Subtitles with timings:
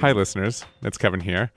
[0.00, 0.64] Hi, listeners.
[0.82, 1.50] It's Kevin here.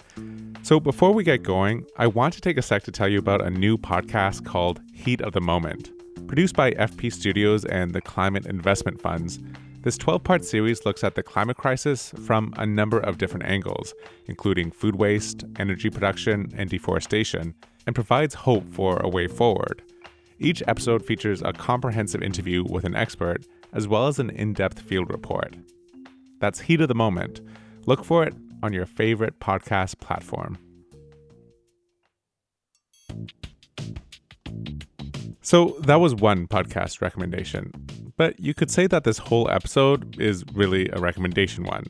[0.61, 3.45] So, before we get going, I want to take a sec to tell you about
[3.45, 5.91] a new podcast called Heat of the Moment.
[6.27, 9.39] Produced by FP Studios and the Climate Investment Funds,
[9.81, 13.93] this 12 part series looks at the climate crisis from a number of different angles,
[14.27, 17.53] including food waste, energy production, and deforestation,
[17.85, 19.81] and provides hope for a way forward.
[20.39, 24.79] Each episode features a comprehensive interview with an expert, as well as an in depth
[24.81, 25.55] field report.
[26.39, 27.41] That's Heat of the Moment.
[27.85, 28.33] Look for it
[28.63, 30.57] on your favorite podcast platform.
[35.41, 37.71] So, that was one podcast recommendation,
[38.17, 41.85] but you could say that this whole episode is really a recommendation one.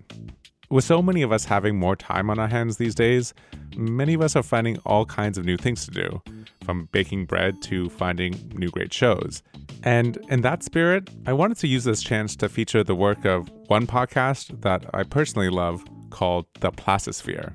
[0.75, 3.33] With so many of us having more time on our hands these days,
[3.77, 6.21] many of us are finding all kinds of new things to do,
[6.65, 9.41] from baking bread to finding new great shows.
[9.83, 13.49] And in that spirit, I wanted to use this chance to feature the work of
[13.67, 17.53] one podcast that I personally love called The Plastisphere.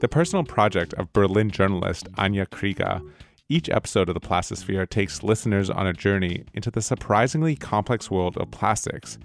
[0.00, 3.02] The personal project of Berlin journalist Anja Krieger,
[3.48, 8.36] each episode of The Plastisphere takes listeners on a journey into the surprisingly complex world
[8.36, 9.16] of plastics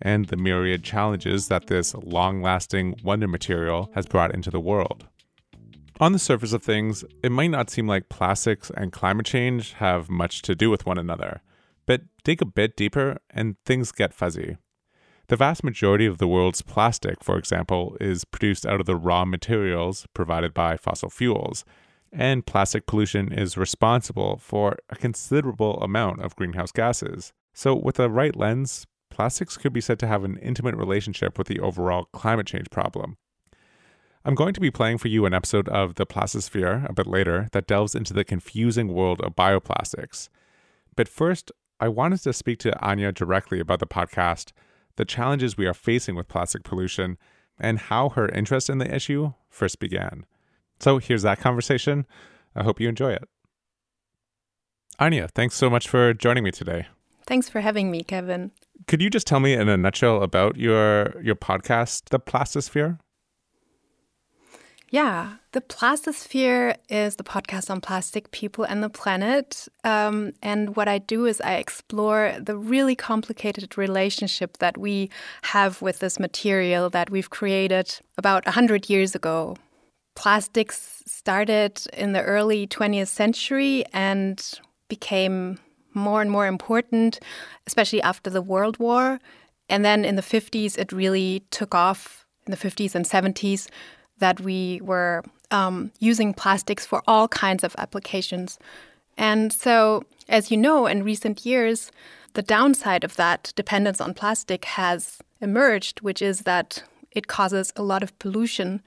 [0.00, 5.06] and the myriad challenges that this long lasting wonder material has brought into the world.
[6.00, 10.08] On the surface of things, it might not seem like plastics and climate change have
[10.08, 11.42] much to do with one another,
[11.86, 14.56] but dig a bit deeper and things get fuzzy.
[15.28, 19.24] The vast majority of the world's plastic, for example, is produced out of the raw
[19.24, 21.64] materials provided by fossil fuels,
[22.12, 27.32] and plastic pollution is responsible for a considerable amount of greenhouse gases.
[27.52, 28.86] So, with the right lens,
[29.20, 33.18] plastics could be said to have an intimate relationship with the overall climate change problem.
[34.24, 37.46] I'm going to be playing for you an episode of The Plastisphere a bit later
[37.52, 40.30] that delves into the confusing world of bioplastics.
[40.96, 44.52] But first, I wanted to speak to Anja directly about the podcast,
[44.96, 47.18] the challenges we are facing with plastic pollution,
[47.58, 50.24] and how her interest in the issue first began.
[50.78, 52.06] So here's that conversation.
[52.56, 53.28] I hope you enjoy it.
[54.98, 56.86] Anja, thanks so much for joining me today.
[57.26, 58.52] Thanks for having me, Kevin.
[58.86, 62.98] Could you just tell me in a nutshell about your your podcast, The Plastisphere?
[64.92, 69.68] Yeah, The Plastisphere is the podcast on plastic, people, and the planet.
[69.84, 75.08] Um, and what I do is I explore the really complicated relationship that we
[75.42, 79.56] have with this material that we've created about 100 years ago.
[80.16, 84.58] Plastics started in the early 20th century and
[84.88, 85.58] became
[85.94, 87.20] more and more important,
[87.66, 89.20] especially after the World War.
[89.68, 93.68] And then in the 50s, it really took off in the 50s and 70s
[94.18, 98.58] that we were um, using plastics for all kinds of applications.
[99.16, 101.90] And so, as you know, in recent years,
[102.34, 107.82] the downside of that dependence on plastic has emerged, which is that it causes a
[107.82, 108.82] lot of pollution.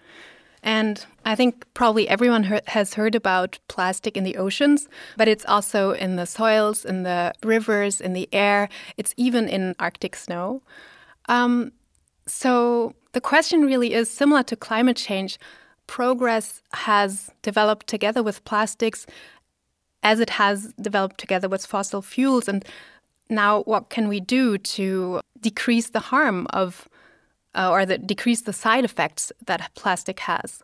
[0.63, 4.87] And I think probably everyone he has heard about plastic in the oceans,
[5.17, 8.69] but it's also in the soils, in the rivers, in the air.
[8.95, 10.61] It's even in Arctic snow.
[11.27, 11.73] Um,
[12.25, 15.37] so the question really is similar to climate change.
[15.87, 19.05] Progress has developed together with plastics
[20.01, 22.47] as it has developed together with fossil fuels.
[22.47, 22.63] And
[23.29, 26.87] now, what can we do to decrease the harm of,
[27.55, 30.63] uh, or that decrease the side effects that plastic has?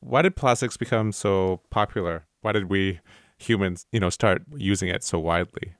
[0.00, 2.26] Why did plastics become so popular?
[2.40, 3.00] Why did we
[3.38, 5.74] humans, you know, start using it so widely?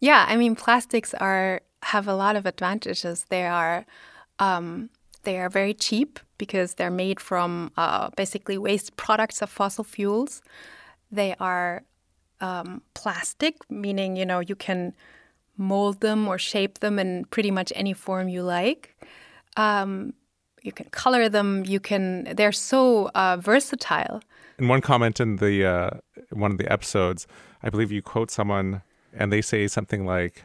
[0.00, 3.26] Yeah, I mean, plastics are have a lot of advantages.
[3.28, 3.86] They are
[4.38, 4.90] um,
[5.22, 10.42] they are very cheap because they're made from uh, basically waste products of fossil fuels.
[11.10, 11.82] They are
[12.40, 14.94] um, plastic, meaning you know you can
[15.56, 18.96] mold them or shape them in pretty much any form you like.
[19.56, 20.14] Um,
[20.62, 21.64] you can color them.
[21.64, 22.24] You can.
[22.34, 24.20] They're so uh, versatile.
[24.58, 25.90] In one comment in the uh,
[26.30, 27.26] one of the episodes,
[27.62, 30.44] I believe you quote someone, and they say something like,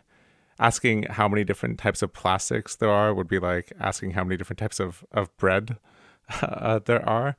[0.62, 4.38] asking how many different types of plastics there are would be like asking how many
[4.38, 5.78] different types of, of bread
[6.42, 7.36] uh, there are.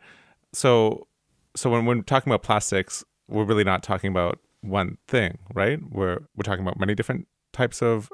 [0.53, 1.07] So,
[1.55, 5.79] so when we're talking about plastics, we're really not talking about one thing, right?
[5.91, 8.11] We're we're talking about many different types of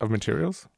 [0.00, 0.68] of materials.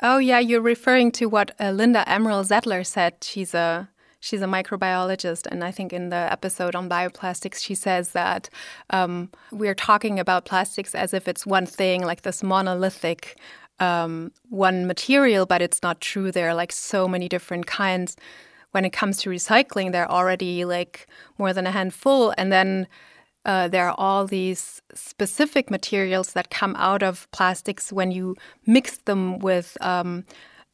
[0.00, 3.14] Oh yeah, you're referring to what uh, Linda Amaral-Zettler said.
[3.22, 3.88] She's a
[4.24, 8.48] She's a microbiologist, and I think in the episode on bioplastics, she says that
[8.88, 13.36] um, we're talking about plastics as if it's one thing, like this monolithic
[13.80, 16.32] um, one material, but it's not true.
[16.32, 18.16] There are like so many different kinds.
[18.70, 21.06] When it comes to recycling, there are already like
[21.36, 22.86] more than a handful, and then
[23.44, 28.36] uh, there are all these specific materials that come out of plastics when you
[28.66, 30.24] mix them with um,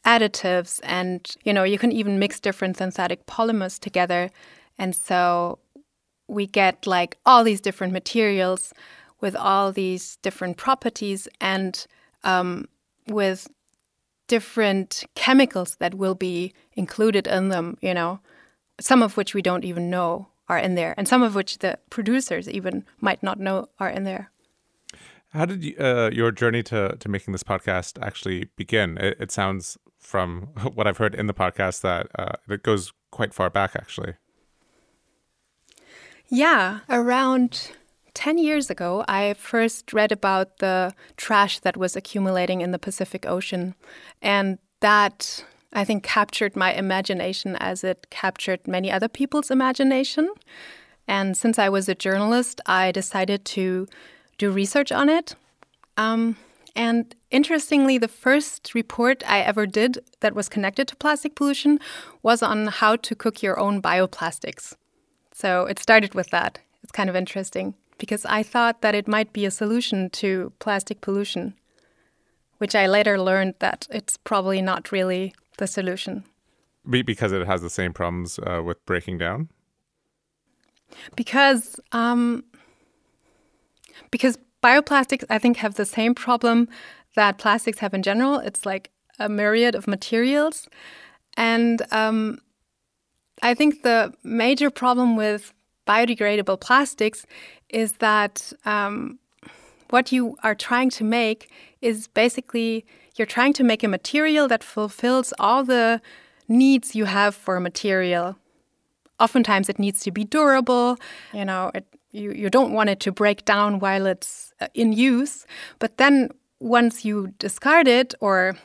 [0.07, 4.31] additives and you know you can even mix different synthetic polymers together.
[4.79, 5.59] And so
[6.29, 8.73] we get like all these different materials
[9.21, 11.87] with all these different properties and
[12.25, 12.67] um,
[13.09, 13.49] with
[14.29, 18.21] different chemicals that will be included in them, you know,
[18.81, 21.79] some of which we don't even know are in there, and some of which the
[21.89, 24.31] producers even might not know are in there.
[25.33, 28.99] How did you, uh, your journey to, to making this podcast actually begin?
[28.99, 30.43] It, it sounds from
[30.75, 34.15] what I've heard in the podcast that uh, it goes quite far back, actually.
[36.29, 37.71] Yeah, around
[38.15, 43.25] 10 years ago, I first read about the trash that was accumulating in the Pacific
[43.27, 43.75] Ocean.
[44.21, 50.29] And that, I think, captured my imagination as it captured many other people's imagination.
[51.07, 53.87] And since I was a journalist, I decided to
[54.39, 55.35] do research on it.
[55.97, 56.37] Um,
[56.75, 61.79] and interestingly, the first report I ever did that was connected to plastic pollution
[62.23, 64.75] was on how to cook your own bioplastics.
[65.33, 66.59] So it started with that.
[66.83, 71.01] It's kind of interesting because I thought that it might be a solution to plastic
[71.01, 71.55] pollution,
[72.59, 76.25] which I later learned that it's probably not really the solution.
[76.89, 79.49] Because it has the same problems uh, with breaking down?
[81.15, 82.43] Because um,
[84.11, 86.69] because bioplastics, I think, have the same problem
[87.15, 88.39] that plastics have in general.
[88.39, 90.69] It's like a myriad of materials.
[91.37, 92.41] And um,
[93.43, 95.53] I think the major problem with
[95.87, 97.27] biodegradable plastics
[97.69, 99.19] is that um,
[99.91, 102.85] what you are trying to make is basically
[103.21, 106.01] you're trying to make a material that fulfills all the
[106.49, 108.37] needs you have for a material.
[109.21, 110.97] Oftentimes, it needs to be durable.
[111.35, 114.95] You know, it, you you don't want it to break down while it's uh, in
[114.95, 115.47] use.
[115.79, 116.31] But then
[116.61, 118.57] once you discard it, or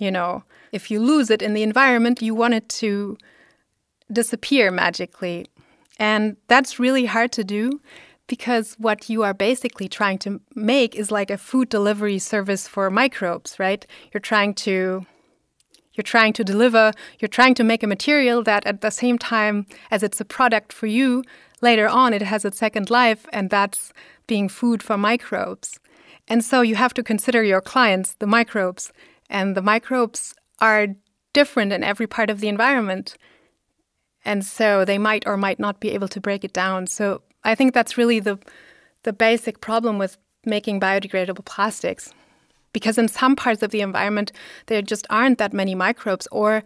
[0.00, 0.42] you know,
[0.72, 3.16] if you lose it in the environment, you want it to
[4.12, 5.46] disappear magically.
[6.00, 7.80] And that's really hard to do
[8.30, 12.88] because what you are basically trying to make is like a food delivery service for
[12.88, 13.84] microbes, right?
[14.14, 15.04] You're trying to
[15.94, 19.66] you're trying to deliver, you're trying to make a material that at the same time
[19.90, 21.24] as it's a product for you,
[21.60, 23.92] later on it has a second life and that's
[24.28, 25.80] being food for microbes.
[26.28, 28.92] And so you have to consider your clients, the microbes,
[29.28, 30.86] and the microbes are
[31.32, 33.16] different in every part of the environment.
[34.24, 36.86] And so they might or might not be able to break it down.
[36.86, 38.38] So I think that's really the
[39.02, 42.12] the basic problem with making biodegradable plastics.
[42.72, 44.32] Because in some parts of the environment
[44.66, 46.62] there just aren't that many microbes or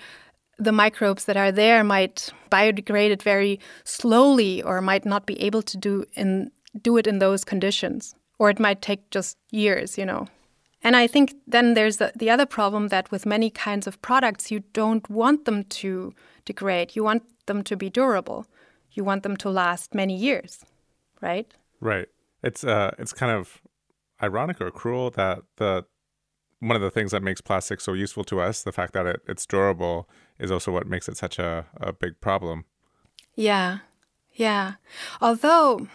[0.58, 5.62] the microbes that are there might biodegrade it very slowly or might not be able
[5.62, 6.50] to do in
[6.82, 10.26] do it in those conditions or it might take just years, you know.
[10.82, 14.50] And I think then there's the, the other problem that with many kinds of products
[14.50, 16.94] you don't want them to degrade.
[16.94, 18.46] You want them to be durable.
[18.94, 20.64] You want them to last many years,
[21.20, 21.52] right?
[21.80, 22.08] Right.
[22.42, 23.60] It's uh it's kind of
[24.22, 25.84] ironic or cruel that the
[26.60, 29.20] one of the things that makes plastic so useful to us, the fact that it,
[29.28, 30.08] it's durable,
[30.38, 32.64] is also what makes it such a, a big problem.
[33.34, 33.78] Yeah.
[34.32, 34.74] Yeah.
[35.20, 35.88] Although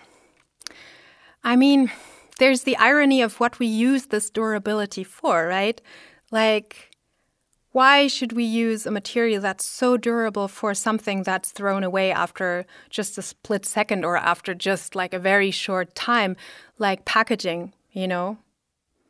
[1.44, 1.92] I mean,
[2.38, 5.82] there's the irony of what we use this durability for, right?
[6.32, 6.89] Like
[7.72, 12.66] why should we use a material that's so durable for something that's thrown away after
[12.90, 16.36] just a split second or after just like a very short time,
[16.80, 18.38] like packaging, you know?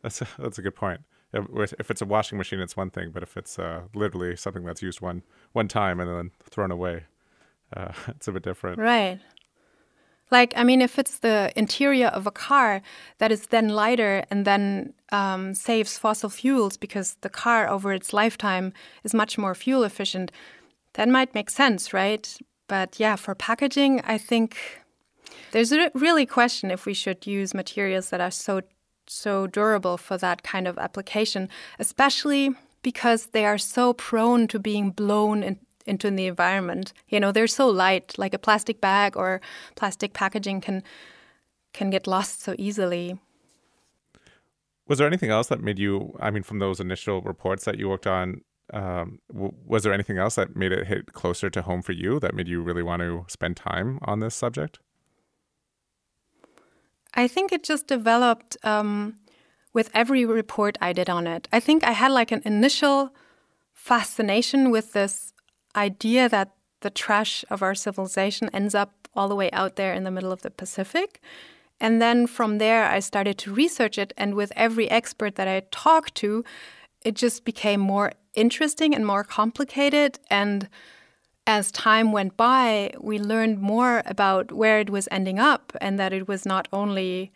[0.01, 1.01] That's a, that's a good point.
[1.31, 4.81] If it's a washing machine, it's one thing, but if it's uh, literally something that's
[4.81, 7.03] used one one time and then thrown away,
[7.75, 8.79] uh, it's a bit different.
[8.79, 9.19] Right.
[10.31, 12.81] Like, I mean, if it's the interior of a car
[13.17, 18.13] that is then lighter and then um, saves fossil fuels because the car over its
[18.13, 20.31] lifetime is much more fuel efficient,
[20.93, 22.37] that might make sense, right?
[22.67, 24.57] But yeah, for packaging, I think
[25.51, 28.61] there's a really question if we should use materials that are so
[29.07, 32.51] so durable for that kind of application, especially
[32.83, 35.59] because they are so prone to being blown in,
[35.89, 36.93] into the environment.
[37.09, 39.41] You know, they're so light, like a plastic bag or
[39.75, 40.83] plastic packaging can
[41.73, 43.19] can get lost so easily.
[44.87, 46.17] Was there anything else that made you?
[46.19, 48.41] I mean, from those initial reports that you worked on,
[48.73, 52.19] um, w- was there anything else that made it hit closer to home for you?
[52.19, 54.79] That made you really want to spend time on this subject?
[57.13, 59.15] I think it just developed um,
[59.73, 61.47] with every report I did on it.
[61.51, 63.13] I think I had like an initial
[63.73, 65.33] fascination with this
[65.75, 70.03] idea that the trash of our civilization ends up all the way out there in
[70.03, 71.21] the middle of the Pacific.
[71.79, 74.13] And then from there, I started to research it.
[74.17, 76.43] And with every expert that I talked to,
[77.03, 80.19] it just became more interesting and more complicated.
[80.29, 80.69] And
[81.47, 86.13] as time went by, we learned more about where it was ending up and that
[86.13, 87.31] it was not only,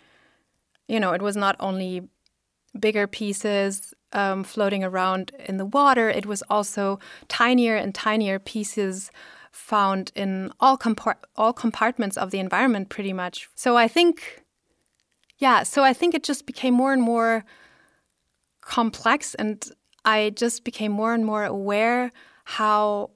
[0.88, 2.08] you know, it was not only
[2.80, 9.12] bigger pieces um, floating around in the water, it was also tinier and tinier pieces
[9.52, 13.50] found in all, compart- all compartments of the environment pretty much.
[13.56, 14.44] So I think,
[15.38, 17.46] yeah, so I think it just became more and more
[18.62, 19.64] complex and
[20.06, 22.12] I just became more and more aware
[22.46, 23.12] how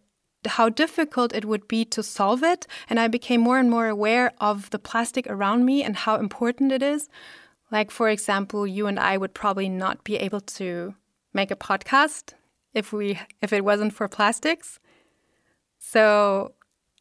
[0.45, 4.31] how difficult it would be to solve it and I became more and more aware
[4.39, 7.09] of the plastic around me and how important it is.
[7.71, 10.95] Like for example, you and I would probably not be able to
[11.33, 12.33] make a podcast
[12.73, 14.79] if we if it wasn't for plastics.
[15.79, 16.53] So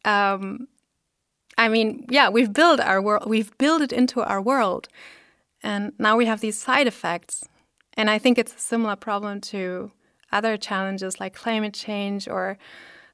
[0.05, 0.67] um
[1.57, 4.87] I mean, yeah, we've built our world, we've built it into our world.
[5.63, 7.43] And now we have these side effects
[7.97, 9.91] and I think it's a similar problem to
[10.31, 12.57] other challenges like climate change or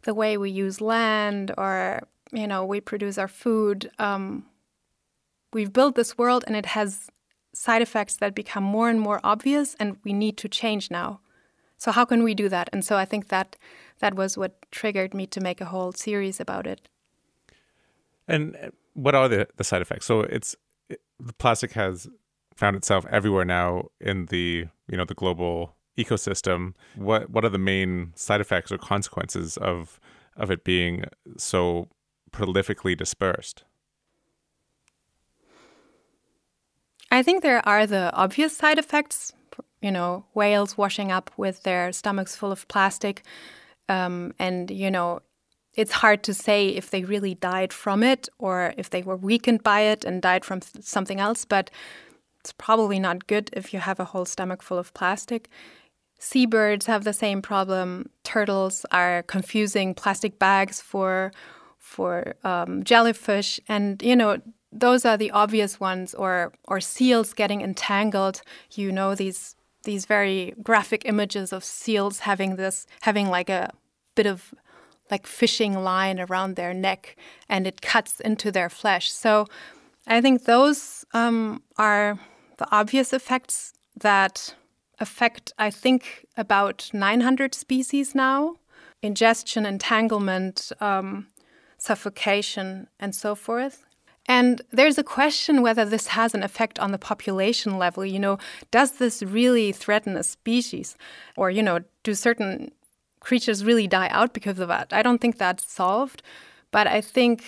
[0.04, 3.90] the way we use land or, you know, we produce our food.
[3.98, 4.46] Um,
[5.54, 7.08] we've built this world and it has
[7.54, 11.20] side effects that become more and more obvious and we need to change now.
[11.78, 12.70] So how can we do that?
[12.74, 13.56] And so I think that
[14.00, 16.88] that was what triggered me to make a whole series about it.
[18.28, 20.06] And uh, what are the, the side effects?
[20.06, 20.56] So it's
[20.90, 22.08] it, the plastic has
[22.56, 26.74] found itself everywhere now in the you know the global ecosystem.
[26.96, 30.00] What what are the main side effects or consequences of
[30.38, 31.06] of it being
[31.38, 31.90] so
[32.32, 33.64] prolifically dispersed?
[37.14, 39.34] I think there are the obvious side effects.
[39.82, 43.22] You know, whales washing up with their stomachs full of plastic,
[43.88, 45.20] um, and you know,
[45.76, 49.62] it's hard to say if they really died from it or if they were weakened
[49.62, 51.46] by it and died from something else.
[51.46, 51.70] But
[52.40, 55.50] it's probably not good if you have a whole stomach full of plastic.
[56.18, 58.10] Seabirds have the same problem.
[58.24, 61.32] Turtles are confusing plastic bags for
[61.78, 64.40] for um, jellyfish, and you know
[64.74, 66.14] those are the obvious ones.
[66.14, 68.42] Or or seals getting entangled.
[68.72, 73.72] You know these these very graphic images of seals having this having like a
[74.16, 74.54] bit of
[75.12, 77.16] like fishing line around their neck,
[77.50, 79.12] and it cuts into their flesh.
[79.12, 79.46] So
[80.08, 82.20] I think those um, are
[82.58, 84.56] the obvious effects that
[85.00, 88.56] affect, I think, about 900 species now
[89.02, 91.28] ingestion, entanglement, um,
[91.78, 93.86] suffocation, and so forth.
[94.26, 98.06] And there's a question whether this has an effect on the population level.
[98.06, 98.38] You know,
[98.72, 100.96] does this really threaten a species?
[101.36, 102.72] Or, you know, do certain
[103.20, 104.94] creatures really die out because of that?
[104.94, 106.24] I don't think that's solved.
[106.72, 107.44] But I think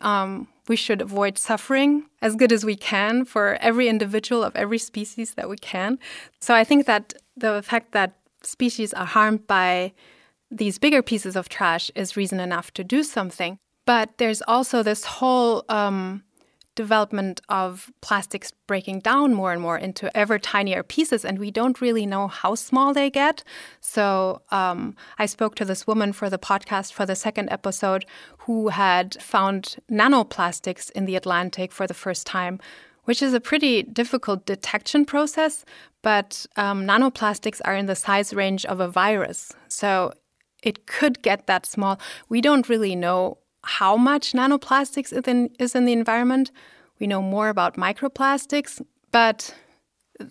[0.00, 4.78] um, we should avoid suffering as good as we can for every individual of every
[4.78, 5.98] species that we can.
[6.40, 9.92] So I think that the fact that species are harmed by
[10.50, 13.58] these bigger pieces of trash is reason enough to do something.
[13.90, 16.22] But there's also this whole um,
[16.76, 21.80] development of plastics breaking down more and more into ever tinier pieces, and we don't
[21.80, 23.42] really know how small they get.
[23.80, 28.06] So um, I spoke to this woman for the podcast for the second episode
[28.46, 32.60] who had found nanoplastics in the Atlantic for the first time.
[33.06, 35.64] Which is a pretty difficult detection process,
[36.00, 39.52] but um, nanoplastics are in the size range of a virus.
[39.66, 40.12] So
[40.62, 41.98] it could get that small.
[42.28, 45.12] We don't really know how much nanoplastics
[45.58, 46.50] is in, the environment.
[46.98, 49.54] We know more about microplastics, but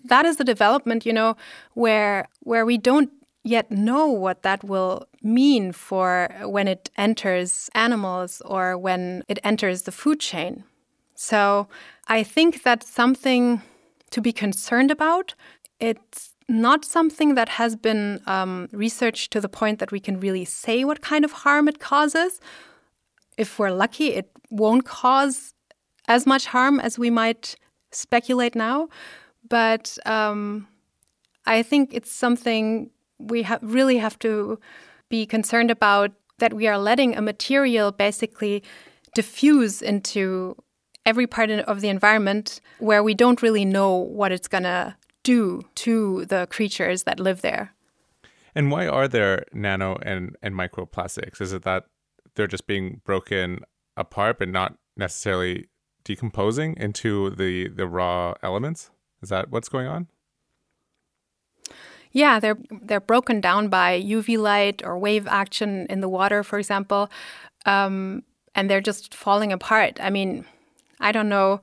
[0.06, 1.36] that is the development, you know,
[1.74, 3.10] where where we don't
[3.44, 9.84] yet know what that will mean for when it enters animals or when it enters
[9.84, 10.64] the food chain.
[11.16, 11.68] So
[12.08, 13.62] I think that's something
[14.12, 15.36] to be concerned about.
[15.80, 20.46] It's not something that has been um, researched to the point that we can really
[20.46, 22.42] say what kind of harm it causes
[23.40, 25.54] if we're lucky, it won't cause
[26.08, 27.56] as much harm as we might
[27.92, 28.90] speculate now.
[29.48, 30.68] But um,
[31.46, 34.60] I think it's something we ha really have to
[35.08, 38.64] be concerned about that we are letting a material basically
[39.16, 40.56] diffuse into
[41.06, 45.62] every part of the environment where we don't really know what it's going to do
[45.76, 47.74] to the creatures that live there.
[48.54, 51.42] And why are there nano and, and microplastics?
[51.42, 51.86] Is it that
[52.40, 53.60] they're just being broken
[53.98, 55.68] apart but not necessarily
[56.06, 58.92] decomposing into the the raw elements?
[59.22, 60.08] Is that what's going on?
[62.14, 66.58] Yeah they're they're broken down by uv light or wave action in the water for
[66.58, 67.12] example
[67.66, 68.24] um,
[68.56, 70.00] and they're just falling apart.
[70.02, 70.46] I mean
[71.02, 71.62] i don't know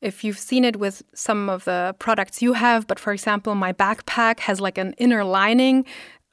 [0.00, 3.72] if you've seen it with some of the products you have, but for example, my
[3.72, 5.84] backpack has like an inner lining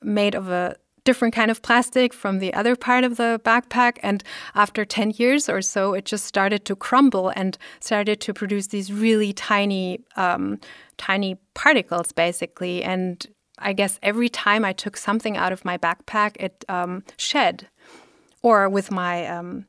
[0.03, 0.75] made of a
[1.05, 3.97] different kind of plastic from the other part of the backpack.
[4.03, 4.23] And
[4.55, 8.91] after 10 years or so, it just started to crumble and started to produce these
[8.91, 10.59] really tiny, um,
[10.97, 12.83] tiny particles, basically.
[12.83, 13.25] And
[13.59, 17.67] I guess every time I took something out of my backpack, it um, shed.
[18.41, 19.65] Or with my um,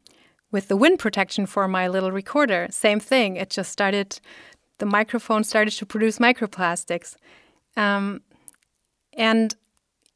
[0.53, 3.37] with the wind protection for my little recorder, same thing.
[3.37, 4.21] It just started.
[4.79, 7.17] The microphone started to produce microplastics,
[7.79, 8.21] um,
[9.15, 9.57] and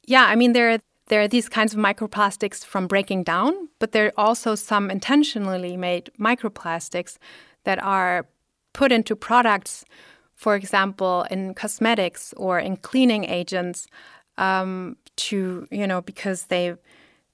[0.04, 0.78] yeah, I mean there are
[1.10, 5.76] there are these kinds of microplastics from breaking down, but there are also some intentionally
[5.76, 7.18] made microplastics
[7.64, 8.26] that are
[8.72, 9.84] put into products
[10.40, 13.86] for example, in cosmetics or in cleaning agents,
[14.38, 16.74] um, to you know because they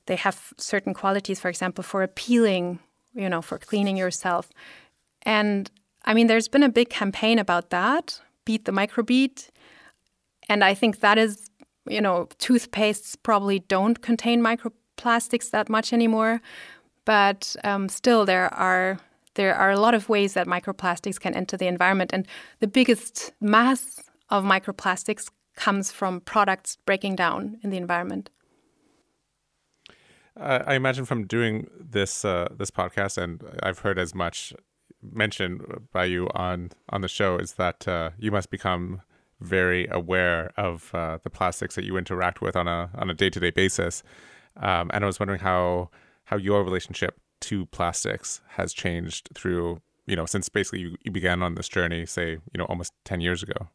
[0.07, 2.81] they have certain qualities, for example, for appealing,
[3.15, 4.49] you know, for cleaning yourself.
[5.23, 5.71] And
[6.05, 9.51] I mean, there's been a big campaign about that, beat the microbead,
[10.49, 11.46] and I think that is,
[11.89, 16.41] you know, toothpastes probably don't contain microplastics that much anymore,
[17.05, 18.99] but um, still there are
[19.35, 22.11] there are a lot of ways that microplastics can enter the environment.
[22.13, 22.27] And
[22.61, 28.31] the biggest mass of microplastics comes from products breaking down in the environment.
[30.39, 34.53] Uh, I imagine from doing this uh, this podcast, and I've heard as much
[35.03, 35.63] mentioned
[35.93, 39.01] by you on on the show, is that uh, you must become
[39.41, 43.31] very aware of uh, the plastics that you interact with on a on a day
[43.31, 44.03] to day basis.
[44.57, 45.91] Um, and I was wondering how
[46.25, 51.43] how your relationship to plastics has changed through you know since basically you, you began
[51.43, 53.69] on this journey say you know almost 10 years ago.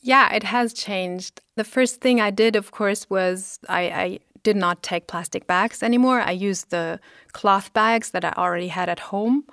[0.00, 1.40] Yeah it has changed.
[1.56, 5.82] The first thing i did of course was i, I did not take plastic bags
[5.82, 6.20] anymore.
[6.20, 6.98] I used the
[7.32, 9.44] cloth bags that i already had at home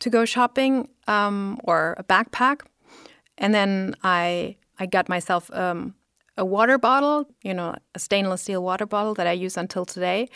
[0.00, 2.62] to go shopping um, or a backpack
[3.38, 5.94] and then i i got myself um,
[6.36, 10.28] a water bottle you know a stainless steel water bottle that i use until today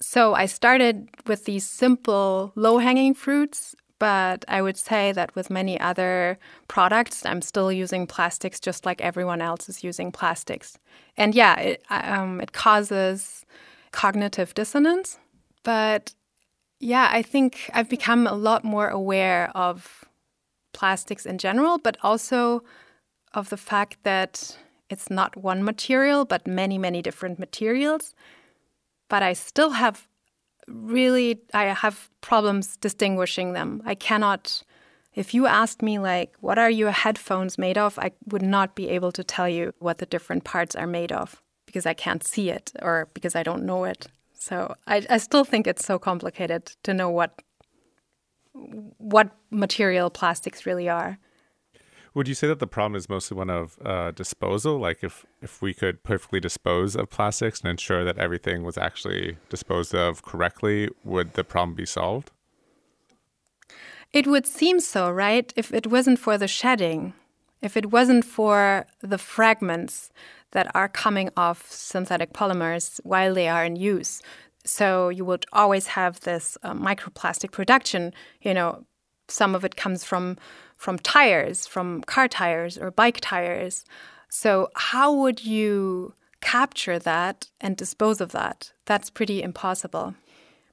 [0.00, 5.50] so I started with these simple, low hanging fruits, but I would say that with
[5.50, 10.78] many other products, I'm still using plastics just like everyone else is using plastics.
[11.16, 13.44] And yeah, it, um, it causes
[13.90, 15.18] cognitive dissonance.
[15.64, 16.14] But
[16.78, 20.04] yeah, I think I've become a lot more aware of
[20.78, 22.62] plastics in general, but also
[23.34, 24.56] of the fact that
[24.90, 28.14] it's not one material, but many, many different materials
[29.08, 30.06] but I still have
[30.66, 33.82] really I have problems distinguishing them.
[33.84, 34.62] I cannot
[35.14, 38.88] if you asked me like what are your headphones made of, I would not be
[38.90, 42.50] able to tell you what the different parts are made of because I can't see
[42.50, 44.06] it or because I don't know it.
[44.32, 47.42] So I, I still think it's so complicated to know what
[48.98, 51.18] what material plastics really are.
[52.14, 54.78] Would you say that the problem is mostly one of uh, disposal?
[54.78, 59.36] Like if if we could perfectly dispose of plastics and ensure that everything was actually
[59.48, 62.30] disposed of correctly, would the problem be solved?
[64.12, 65.52] It would seem so, right?
[65.54, 67.12] If it wasn't for the shedding,
[67.60, 70.10] if it wasn't for the fragments
[70.52, 74.22] that are coming off synthetic polymers while they are in use.
[74.68, 78.12] So you would always have this uh, microplastic production.
[78.42, 78.84] You know,
[79.28, 80.36] some of it comes from
[80.76, 83.84] from tires, from car tires or bike tires.
[84.28, 88.72] So, how would you capture that and dispose of that?
[88.84, 90.14] That's pretty impossible.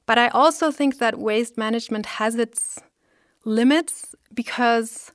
[0.06, 2.80] But I also think that waste management has its
[3.46, 5.12] limits because,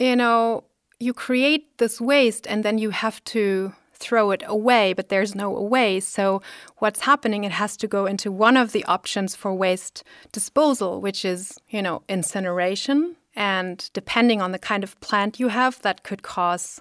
[0.00, 0.64] you know,
[0.98, 5.56] you create this waste and then you have to throw it away, but there's no
[5.56, 6.00] away.
[6.00, 6.42] So,
[6.78, 7.44] what's happening?
[7.44, 11.82] It has to go into one of the options for waste disposal, which is, you
[11.82, 16.80] know, incineration and depending on the kind of plant you have, that could cause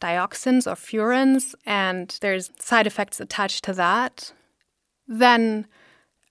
[0.00, 4.32] dioxins or furans, and there's side effects attached to that.
[5.06, 5.66] Then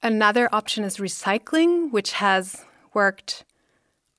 [0.04, 3.45] another option is recycling, which has worked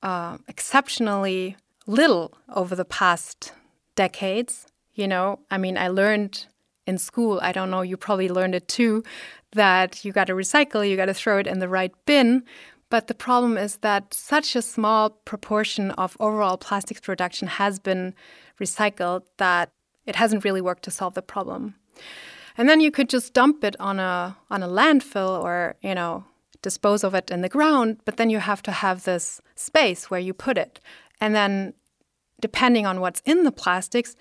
[0.01, 1.55] uh, exceptionally
[1.85, 3.53] little over the past
[3.95, 4.65] decades.
[4.93, 6.45] You know, I mean, I learned
[6.85, 9.03] in school, I don't know, you probably learned it too,
[9.53, 12.43] that you got to recycle, you got to throw it in the right bin.
[12.89, 18.13] But the problem is that such a small proportion of overall plastics production has been
[18.59, 19.71] recycled that
[20.05, 21.75] it hasn't really worked to solve the problem.
[22.57, 26.25] And then you could just dump it on a on a landfill or, you know,
[26.61, 30.19] dispose of it in the ground, but then you have to have this space where
[30.19, 30.79] you put it.
[31.19, 31.73] And then
[32.41, 34.15] depending on what's in the plastics,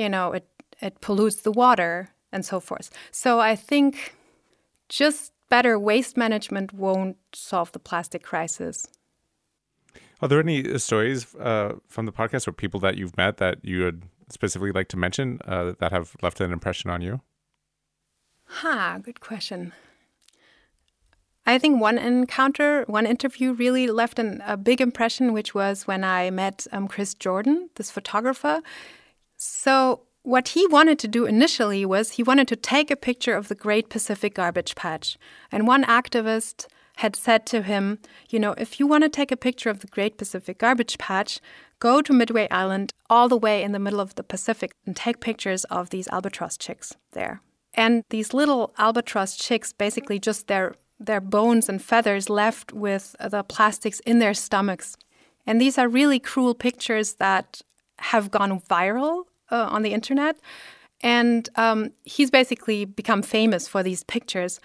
[0.00, 0.46] you know, it
[0.80, 2.90] it pollutes the water and so forth.
[3.10, 4.14] So I think
[4.88, 8.86] just better waste management won't solve the plastic crisis.
[10.22, 13.84] Are there any stories uh, from the podcast or people that you've met that you
[13.84, 17.20] would specifically like to mention uh, that have left an impression on you?
[18.44, 19.72] Ha, huh, good question.
[21.46, 26.04] I think one encounter, one interview really left an, a big impression, which was when
[26.04, 28.62] I met um, Chris Jordan, this photographer.
[29.42, 33.48] So, what he wanted to do initially was he wanted to take a picture of
[33.48, 35.16] the Great Pacific Garbage Patch.
[35.50, 39.38] And one activist had said to him, You know, if you want to take a
[39.38, 41.40] picture of the Great Pacific Garbage Patch,
[41.78, 45.20] go to Midway Island all the way in the middle of the Pacific and take
[45.20, 47.40] pictures of these albatross chicks there.
[47.72, 53.42] And these little albatross chicks, basically just their, their bones and feathers left with the
[53.42, 54.98] plastics in their stomachs.
[55.46, 57.62] And these are really cruel pictures that
[58.00, 60.36] have gone viral uh, on the internet.
[61.02, 64.60] And um, he's basically become famous for these pictures.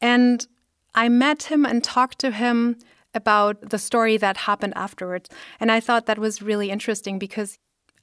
[0.00, 0.46] And
[0.94, 2.76] I met him and talked to him
[3.14, 5.30] about the story that happened afterwards.
[5.60, 7.58] And I thought that was really interesting because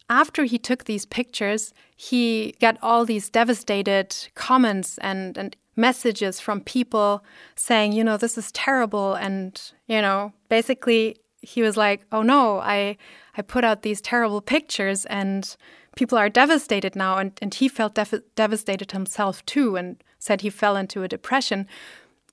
[0.09, 6.61] after he took these pictures, he got all these devastated comments and, and messages from
[6.61, 7.23] people
[7.55, 9.13] saying, you know, this is terrible.
[9.15, 12.97] And, you know, basically he was like, oh no, I,
[13.37, 15.55] I put out these terrible pictures and
[15.95, 17.17] people are devastated now.
[17.17, 21.67] And, and he felt dev devastated himself too and said he fell into a depression.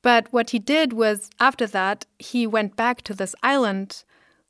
[0.02, 4.04] But what he did was, after that, he went back to this island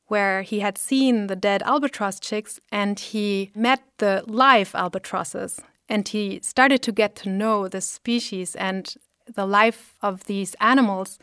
[0.07, 5.61] where he had seen the dead albatross chicks and he met the live albatrosses.
[5.89, 8.95] And he started to get to know the species and
[9.33, 11.19] the life of these animals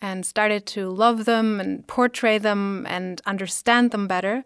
[0.00, 4.44] and started to love them and portray them and understand them better.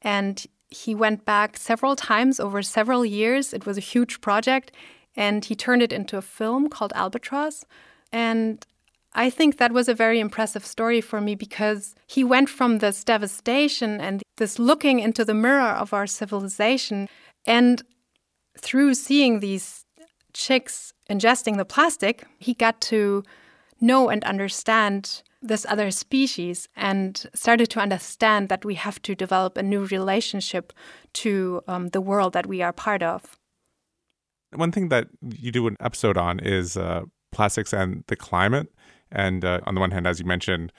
[0.00, 3.54] And he went back several times over several years.
[3.54, 4.72] It was a huge project,
[5.16, 7.64] and he turned it into a film called Albatross.
[8.12, 8.64] And
[9.12, 13.04] I think that was a very impressive story for me because he went from this
[13.04, 17.08] devastation and this looking into the mirror of our civilization.
[17.46, 17.82] And
[18.58, 19.84] through seeing these
[20.32, 23.22] chicks ingesting the plastic, he got to
[23.80, 29.56] know and understand this other species and started to understand that we have to develop
[29.56, 30.72] a new relationship
[31.12, 33.38] to um, the world that we are part of.
[34.54, 38.72] One thing that you do an episode on is uh, plastics and the climate.
[39.12, 40.72] And uh, on the one hand, as you mentioned,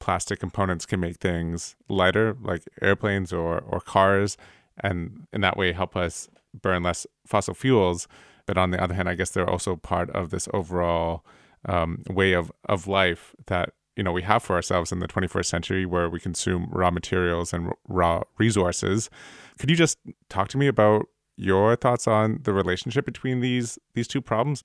[0.00, 4.36] plastic components can make things lighter, like airplanes or, or cars,
[4.80, 6.28] and in that way help us
[6.60, 8.08] burn less fossil fuels.
[8.46, 11.24] But on the other hand, I guess they're also part of this overall
[11.66, 15.46] um, way of, of life that you know we have for ourselves in the 21st
[15.46, 19.10] century where we consume raw materials and raw resources.
[19.58, 21.06] Could you just talk to me about
[21.36, 24.62] your thoughts on the relationship between these these two problems?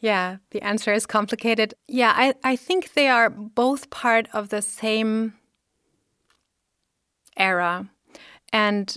[0.00, 1.74] Yeah the answer is complicated.
[1.88, 5.34] Yeah i, I think they are both part of the same
[7.36, 7.88] era.
[8.52, 8.96] And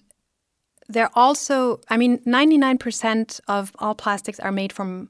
[0.90, 5.10] they're also i mean 99% of all plastics are made from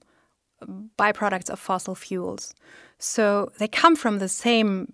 [0.97, 2.53] byproducts of fossil fuels
[2.99, 4.93] so they come from the same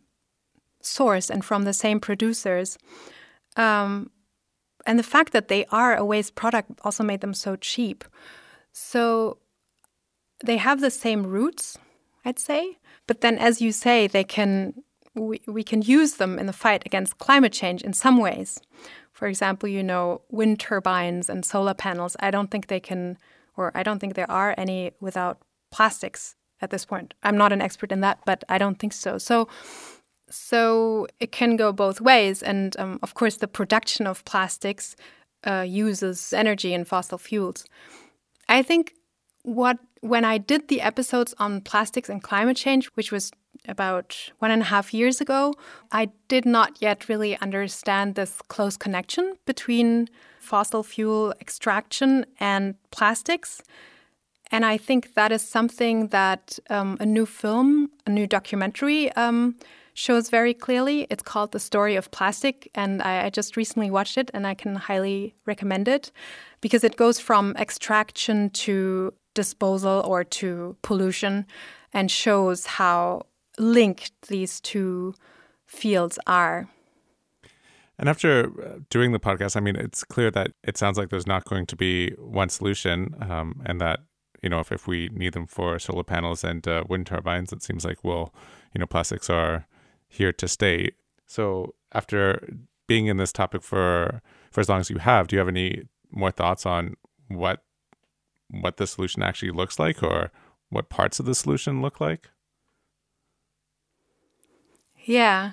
[0.81, 2.77] source and from the same producers.
[3.55, 4.11] Um,
[4.85, 8.03] and the fact that they are a waste product also made them so cheap.
[8.71, 9.37] So
[10.43, 11.77] they have the same roots,
[12.25, 12.77] I'd say.
[13.07, 14.73] But then, as you say, they can
[15.13, 18.59] we, we can use them in the fight against climate change in some ways.
[19.11, 22.15] For example, you know, wind turbines and solar panels.
[22.21, 23.17] I don't think they can,
[23.57, 27.13] or I don't think there are any without plastics at this point.
[27.23, 29.17] I'm not an expert in that, but I don't think so.
[29.17, 29.47] So,
[30.29, 34.95] so it can go both ways, and um, of course, the production of plastics
[35.45, 37.65] uh, uses energy and fossil fuels.
[38.47, 38.93] I think
[39.43, 43.31] what when I did the episodes on plastics and climate change, which was
[43.67, 45.53] about one and a half years ago,
[45.91, 53.61] I did not yet really understand this close connection between fossil fuel extraction and plastics.
[54.51, 59.55] And I think that is something that um, a new film, a new documentary, um,
[59.93, 61.07] shows very clearly.
[61.09, 64.53] It's called The Story of Plastic, and I, I, just recently watched it, and I
[64.53, 66.11] can highly recommend it
[66.59, 71.45] because it goes from extraction to disposal or to pollution
[71.93, 73.23] and shows how
[73.57, 75.13] linked these two
[75.65, 76.67] fields are.
[77.97, 81.27] And after uh, doing the podcast, I mean, it's clear that it sounds like there's
[81.27, 83.99] not going to be one solution, um, and that
[84.41, 87.61] you know, if, if we need them for solar panels and uh, wind turbines, it
[87.61, 88.33] seems like, well,
[88.73, 89.67] you know, plastics are
[90.07, 90.91] here to stay.
[91.25, 92.47] So after
[92.87, 95.83] being in this topic for for as long as you have, do you have any
[96.11, 96.95] more thoughts on
[97.27, 97.63] what
[98.49, 100.31] what the solution actually looks like or
[100.69, 102.29] what parts of the solution look like?
[105.05, 105.51] Yeah.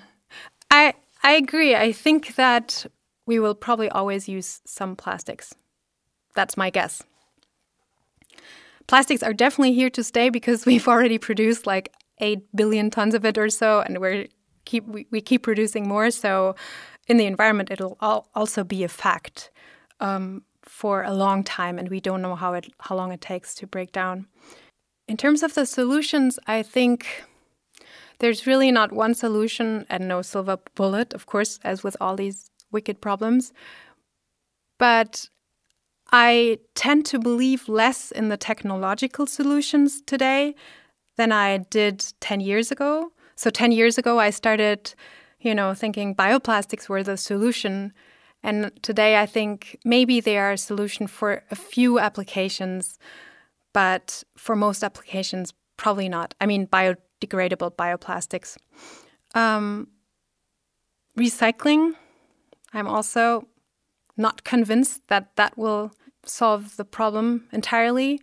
[0.69, 1.75] I I agree.
[1.75, 2.85] I think that
[3.25, 5.53] we will probably always use some plastics.
[6.35, 7.03] That's my guess.
[8.89, 13.23] Plastics are definitely here to stay because we've already produced like 8 billion tons of
[13.23, 14.27] it or so and we're
[14.65, 16.55] keep we, we keep producing more so
[17.07, 19.51] in the environment it'll also be a fact
[19.99, 23.53] um, for a long time and we don't know how it how long it takes
[23.55, 24.25] to break down.
[25.07, 27.23] In terms of the solutions, I think
[28.17, 32.49] there's really not one solution and no silver bullet, of course, as with all these
[32.71, 33.53] wicked problems.
[34.79, 35.29] But
[36.11, 40.55] I tend to believe less in the technological solutions today
[41.17, 43.11] than I did 10 years ago.
[43.35, 44.93] So 10 years ago, I started,
[45.39, 47.93] you know, thinking bioplastics were the solution.
[48.41, 52.97] And today, I think maybe they are a solution for a few applications,
[53.73, 56.33] but for most applications, probably not.
[56.41, 58.57] I mean, biodegradable bioplastics.
[59.35, 59.89] Um,
[61.17, 61.93] recycling,
[62.73, 63.47] I'm also
[64.19, 65.91] not convinced that that will
[66.25, 68.21] solve the problem entirely.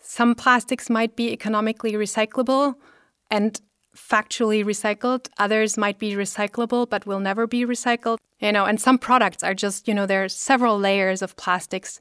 [0.00, 2.74] Some plastics might be economically recyclable
[3.30, 3.60] and
[3.96, 5.28] factually recycled.
[5.38, 8.18] Others might be recyclable but will never be recycled.
[8.40, 12.00] You know, and some products are just, you know, there are several layers of plastics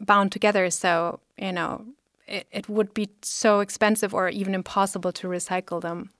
[0.00, 0.70] bound together.
[0.70, 1.84] So, you know,
[2.26, 6.10] it, it would be so expensive or even impossible to recycle them.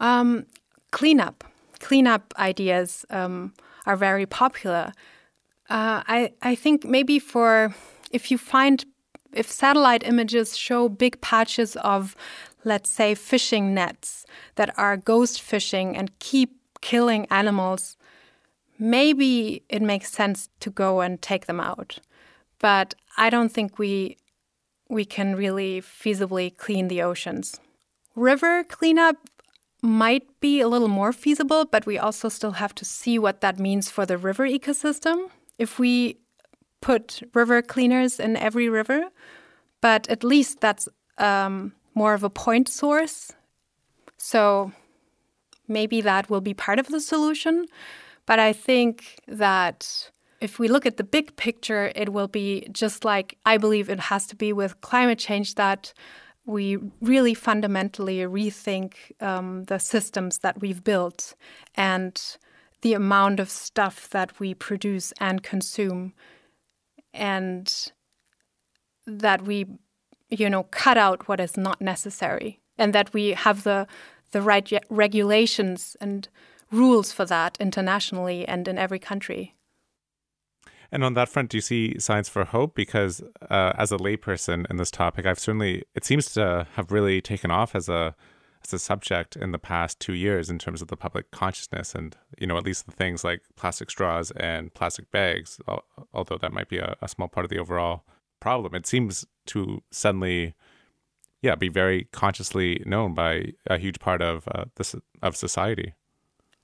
[0.00, 0.46] Um,
[0.90, 1.44] cleanup.
[1.78, 3.52] Cleanup ideas um,
[3.88, 4.92] are very popular.
[5.68, 7.74] Uh, I, I think maybe for
[8.12, 8.84] if you find
[9.32, 12.16] if satellite images show big patches of,
[12.64, 14.24] let's say, fishing nets
[14.54, 17.96] that are ghost fishing and keep killing animals,
[18.78, 21.98] maybe it makes sense to go and take them out.
[22.58, 24.16] But I don't think we
[24.88, 27.60] we can really feasibly clean the oceans.
[28.14, 29.16] River cleanup
[29.82, 33.58] might be a little more feasible, but we also still have to see what that
[33.58, 36.18] means for the river ecosystem if we
[36.80, 39.04] put river cleaners in every river,
[39.80, 40.88] but at least that's
[41.18, 43.32] um, more of a point source.
[44.16, 44.72] So
[45.66, 47.66] maybe that will be part of the solution.
[48.26, 50.10] But I think that
[50.40, 54.00] if we look at the big picture, it will be just like I believe it
[54.00, 55.92] has to be with climate change that
[56.48, 61.34] we really fundamentally rethink um, the systems that we've built
[61.74, 62.38] and
[62.82, 66.12] the amount of stuff that we produce and consume.
[67.12, 67.90] And
[69.08, 69.66] that we
[70.28, 73.86] you know cut out what is not necessary and that we have the
[74.32, 76.28] the right regulations and
[76.70, 79.54] rules for that internationally and in every country
[80.90, 82.74] and on that front, do you see signs for hope?
[82.74, 87.20] Because uh, as a layperson in this topic, I've certainly it seems to have really
[87.20, 88.14] taken off as a
[88.64, 92.16] as a subject in the past two years in terms of the public consciousness and
[92.38, 95.60] you know at least the things like plastic straws and plastic bags
[96.12, 98.04] although that might be a, a small part of the overall
[98.40, 100.54] problem it seems to suddenly
[101.42, 105.94] yeah be very consciously known by a huge part of uh, this of society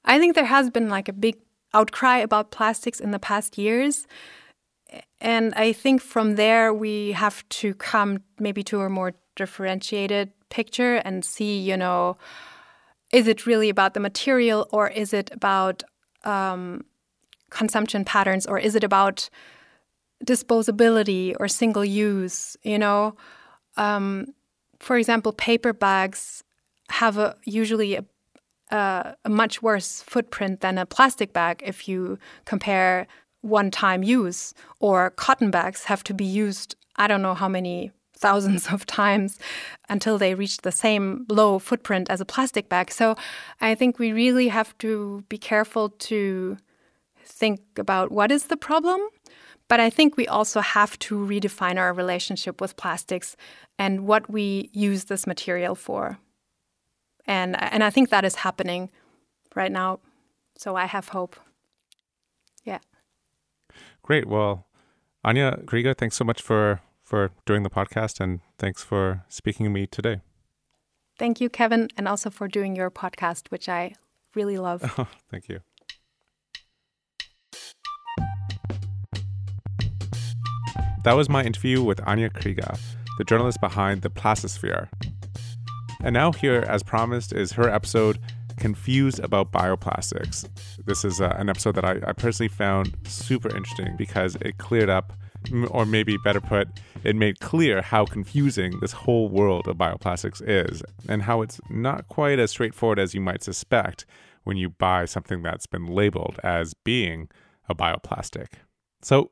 [0.04, 1.36] i think there has been like a big
[1.74, 4.06] outcry about plastics in the past years
[5.20, 10.96] and i think from there we have to come maybe to a more differentiated picture
[10.96, 12.16] and see, you know,
[13.12, 15.82] is it really about the material or is it about
[16.24, 16.84] um,
[17.50, 19.28] consumption patterns or is it about
[20.24, 22.56] disposability or single use?
[22.62, 23.16] You know,
[23.76, 24.26] um,
[24.78, 26.44] for example, paper bags
[26.90, 28.04] have a, usually a,
[28.74, 33.06] a, much worse footprint than a plastic bag if you compare
[33.40, 37.90] one time use, or cotton bags have to be used, I don't know how many
[38.16, 39.38] thousands of times
[39.88, 42.90] until they reach the same low footprint as a plastic bag.
[42.90, 43.16] So
[43.60, 46.56] I think we really have to be careful to
[47.22, 49.00] think about what is the problem.
[49.68, 53.36] But I think we also have to redefine our relationship with plastics
[53.78, 56.18] and what we use this material for.
[57.26, 58.90] And, and I think that is happening
[59.54, 60.00] right now.
[60.56, 61.36] So I have hope.
[62.64, 62.78] Yeah.
[64.02, 64.26] Great.
[64.26, 64.66] Well,
[65.24, 69.70] Anja Krieger, thanks so much for for doing the podcast and thanks for speaking to
[69.70, 70.20] me today.
[71.18, 73.94] Thank you, Kevin, and also for doing your podcast, which I
[74.34, 74.82] really love.
[74.98, 75.60] Oh, thank you.
[81.04, 82.74] That was my interview with Anja Krieger,
[83.18, 84.88] the journalist behind The Plastisphere.
[86.04, 88.18] And now, here, as promised, is her episode
[88.58, 90.46] Confused About Bioplastics.
[90.84, 94.90] This is uh, an episode that I, I personally found super interesting because it cleared
[94.90, 95.14] up
[95.70, 96.68] or maybe better put,
[97.04, 102.06] it made clear how confusing this whole world of bioplastics is, and how it's not
[102.08, 104.04] quite as straightforward as you might suspect
[104.42, 107.30] when you buy something that's been labeled as being
[107.66, 108.48] a bioplastic.
[109.00, 109.30] So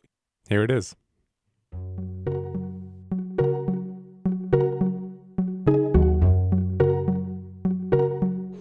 [0.48, 0.96] here it is.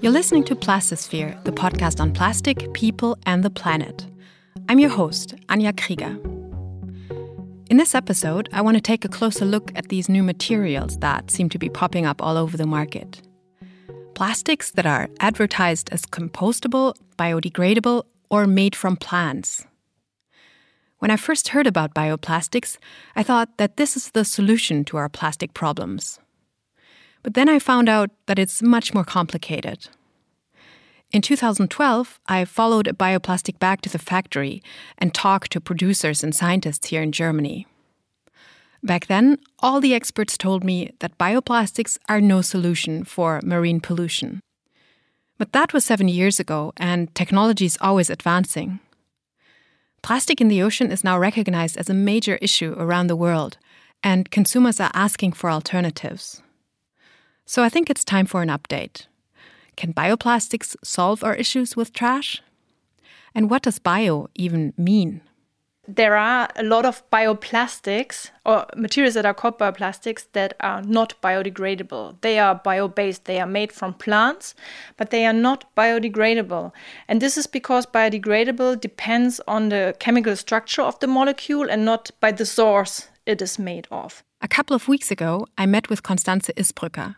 [0.02, 4.08] You're listening to Plastisphere, the podcast on plastic, people, and the planet.
[4.68, 6.18] I'm your host, Anja Krieger.
[7.70, 11.30] In this episode, I want to take a closer look at these new materials that
[11.30, 13.22] seem to be popping up all over the market.
[14.16, 19.68] Plastics that are advertised as compostable, biodegradable, or made from plants.
[20.98, 22.80] When I first heard about bioplastics,
[23.16, 26.20] I thought that this is the solution to our plastic problems.
[27.24, 29.90] But then I found out that it's much more complicated.
[31.12, 34.64] In 2012, I followed a bioplastic bag to the factory
[34.98, 37.68] and talked to producers and scientists here in Germany.
[38.82, 44.40] Back then, all the experts told me that bioplastics are no solution for marine pollution.
[45.38, 48.80] But that was seven years ago, and technology is always advancing.
[50.02, 53.58] Plastic in the ocean is now recognized as a major issue around the world,
[54.02, 56.42] and consumers are asking for alternatives.
[57.52, 59.08] So I think it's time for an update.
[59.76, 62.42] Can bioplastics solve our issues with trash?
[63.36, 65.20] And what does bio even mean?
[65.86, 71.22] There are a lot of bioplastics or materials that are called bioplastics that are not
[71.22, 72.22] biodegradable.
[72.22, 74.56] They are bio based, they are made from plants,
[74.96, 76.72] but they are not biodegradable.
[77.10, 82.12] And this is because biodegradable depends on the chemical structure of the molecule and not
[82.22, 84.24] by the source it is made of.
[84.42, 87.18] A couple of weeks ago, I met with Constanze Isbrücker.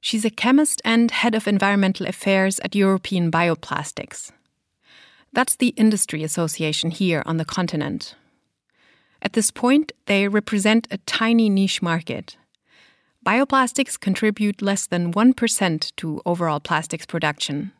[0.00, 4.32] She's a chemist and head of environmental affairs at European Bioplastics.
[5.32, 8.14] That's the industry association here on the continent.
[9.22, 12.36] At this point, they represent a tiny niche market.
[13.24, 17.72] Bioplastics contribute less than 1% to overall plastics production.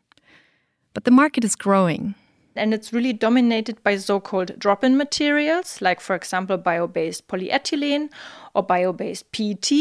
[0.93, 2.13] But the market is growing
[2.55, 8.09] and it's really dominated by so-called drop-in materials like for example bio-based polyethylene
[8.53, 9.71] or bio-based PET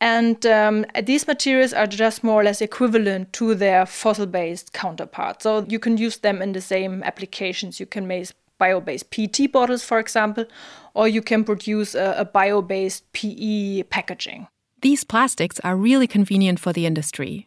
[0.00, 5.42] and um, these materials are just more or less equivalent to their fossil-based counterparts.
[5.42, 7.78] So you can use them in the same applications.
[7.80, 10.44] You can make bio-based PET bottles for example
[10.94, 14.48] or you can produce a, a bio-based PE packaging.
[14.82, 17.46] These plastics are really convenient for the industry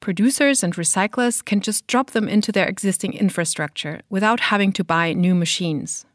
[0.00, 5.12] producers and recyclers can just drop them into their existing infrastructure without having to buy
[5.12, 6.06] new machines.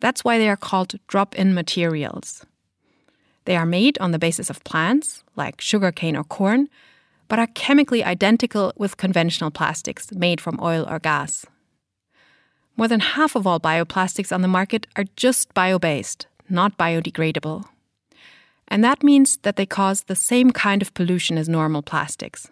[0.00, 2.44] That's why they are called drop in materials.
[3.44, 6.68] They are made on the basis of plants, like sugarcane or corn,
[7.28, 11.46] but are chemically identical with conventional plastics made from oil or gas.
[12.76, 17.64] More than half of all bioplastics on the market are just bio based, not biodegradable.
[18.68, 22.48] And that means that they cause the same kind of pollution as normal plastics.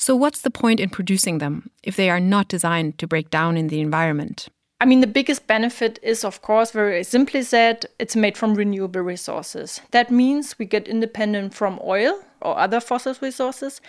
[0.00, 3.58] So, what's the point in producing them if they are not designed to break down
[3.58, 4.48] in the environment?
[4.80, 9.02] I mean, the biggest benefit is, of course, very simply said, it's made from renewable
[9.02, 9.82] resources.
[9.90, 13.82] That means we get independent from oil or other fossil resources.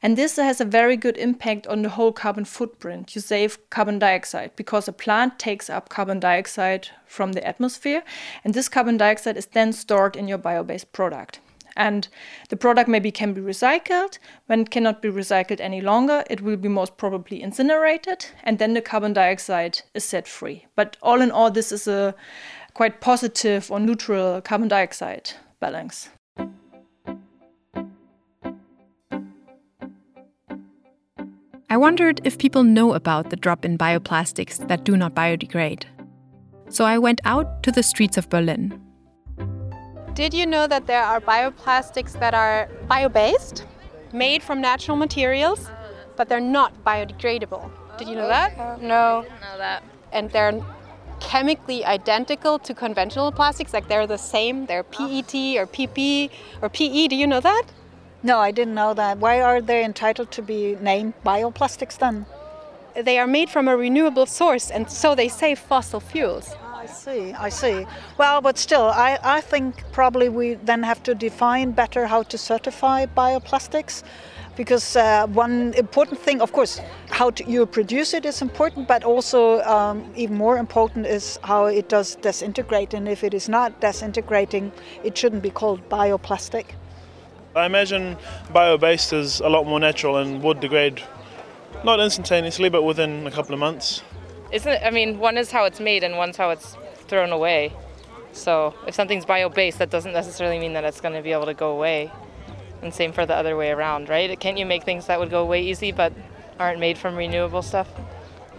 [0.00, 3.16] And this has a very good impact on the whole carbon footprint.
[3.16, 8.04] You save carbon dioxide because a plant takes up carbon dioxide from the atmosphere.
[8.44, 11.40] And this carbon dioxide is then stored in your bio based product
[11.76, 12.08] and
[12.48, 14.18] the product maybe can be recycled.
[14.46, 18.74] When it cannot be recycled any longer, it will be most probably incinerated, and then
[18.74, 20.66] the carbon dioxide is set free.
[20.74, 22.14] But all in all, this is a
[22.74, 26.08] quite positive or neutral carbon dioxide balance.
[31.68, 35.84] I wondered if people know about the drop in bioplastics that do not biodegrade.
[36.68, 38.80] So I went out to the streets of Berlin
[40.16, 43.66] did you know that there are bioplastics that are bio based,
[44.14, 45.68] made from natural materials,
[46.16, 47.70] but they're not biodegradable?
[47.98, 48.58] Did you know that?
[48.58, 49.22] Uh, no.
[49.22, 49.82] Didn't know that.
[50.12, 50.58] And they're
[51.20, 55.22] chemically identical to conventional plastics, like they're the same, they're oh.
[55.22, 56.30] PET or PP
[56.62, 57.08] or PE.
[57.08, 57.64] Do you know that?
[58.22, 59.18] No, I didn't know that.
[59.18, 62.24] Why are they entitled to be named bioplastics then?
[62.94, 66.56] They are made from a renewable source, and so they save fossil fuels.
[66.86, 67.86] I see, I see.
[68.16, 72.38] Well, but still, I, I think probably we then have to define better how to
[72.38, 74.04] certify bioplastics
[74.54, 76.80] because uh, one important thing, of course,
[77.10, 81.64] how to, you produce it is important, but also um, even more important is how
[81.66, 82.94] it does disintegrate.
[82.94, 84.70] And if it is not disintegrating,
[85.02, 86.66] it shouldn't be called bioplastic.
[87.56, 88.16] I imagine
[88.52, 91.02] bio-based is a lot more natural and would degrade
[91.82, 94.02] not instantaneously, but within a couple of months.
[94.52, 94.82] Isn't it?
[94.84, 96.76] I mean, one is how it's made and one's how it's
[97.08, 97.72] thrown away.
[98.32, 101.54] So if something's bio-based, that doesn't necessarily mean that it's going to be able to
[101.54, 102.12] go away.
[102.82, 104.38] And same for the other way around, right?
[104.38, 106.12] Can't you make things that would go away easy, but
[106.58, 107.88] aren't made from renewable stuff.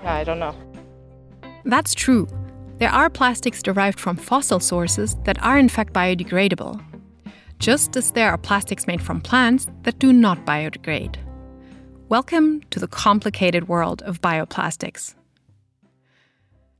[0.03, 0.55] I don't know.
[1.63, 2.27] That's true.
[2.77, 6.83] There are plastics derived from fossil sources that are in fact biodegradable,
[7.59, 11.15] just as there are plastics made from plants that do not biodegrade.
[12.09, 15.16] Welcome to the complicated world of bioplastics.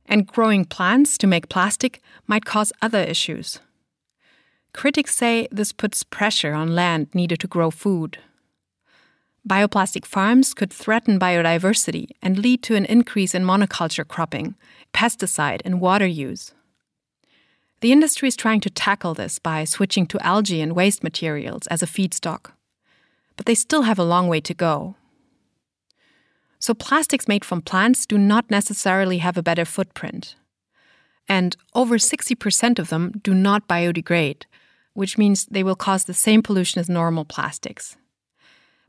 [0.08, 3.60] And growing plants to make plastic might cause other issues.
[4.72, 8.18] Critics say this puts pressure on land needed to grow food.
[9.48, 14.54] Bioplastic farms could threaten biodiversity and lead to an increase in monoculture cropping,
[14.92, 16.52] pesticide, and water use.
[17.80, 21.82] The industry is trying to tackle this by switching to algae and waste materials as
[21.82, 22.52] a feedstock.
[23.36, 24.96] But they still have a long way to go.
[26.60, 30.34] So, plastics made from plants do not necessarily have a better footprint.
[31.28, 34.44] And over 60% of them do not biodegrade,
[34.94, 37.96] which means they will cause the same pollution as normal plastics.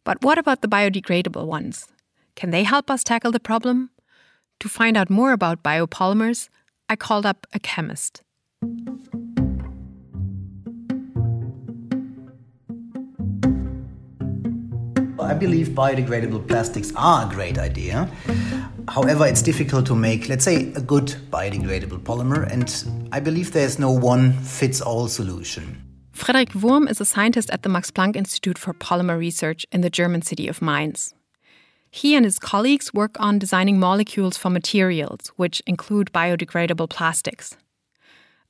[0.03, 1.87] But what about the biodegradable ones?
[2.35, 3.89] Can they help us tackle the problem?
[4.61, 6.49] To find out more about biopolymers,
[6.87, 8.23] I called up a chemist.
[15.29, 18.09] I believe biodegradable plastics are a great idea.
[18.87, 22.67] However, it's difficult to make, let's say, a good biodegradable polymer, and
[23.11, 25.83] I believe there's no one fits all solution.
[26.13, 29.91] Frederik Wurm is a scientist at the Max Planck Institute for Polymer Research in the
[29.91, 31.13] German city of Mainz.
[31.91, 37.55] He and his colleagues work on designing molecules for materials, which include biodegradable plastics.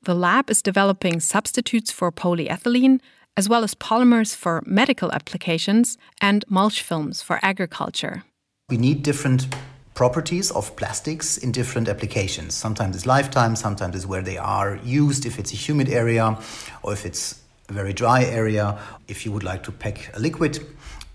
[0.03, 3.01] The lab is developing substitutes for polyethylene,
[3.35, 8.23] as well as polymers for medical applications and mulch films for agriculture.
[8.69, 9.47] We need different
[9.93, 12.53] properties of plastics in different applications.
[12.53, 16.37] Sometimes it's lifetime, sometimes it's where they are used, if it's a humid area
[16.83, 18.77] or if it's a very dry area.
[19.07, 20.65] If you would like to pack a liquid,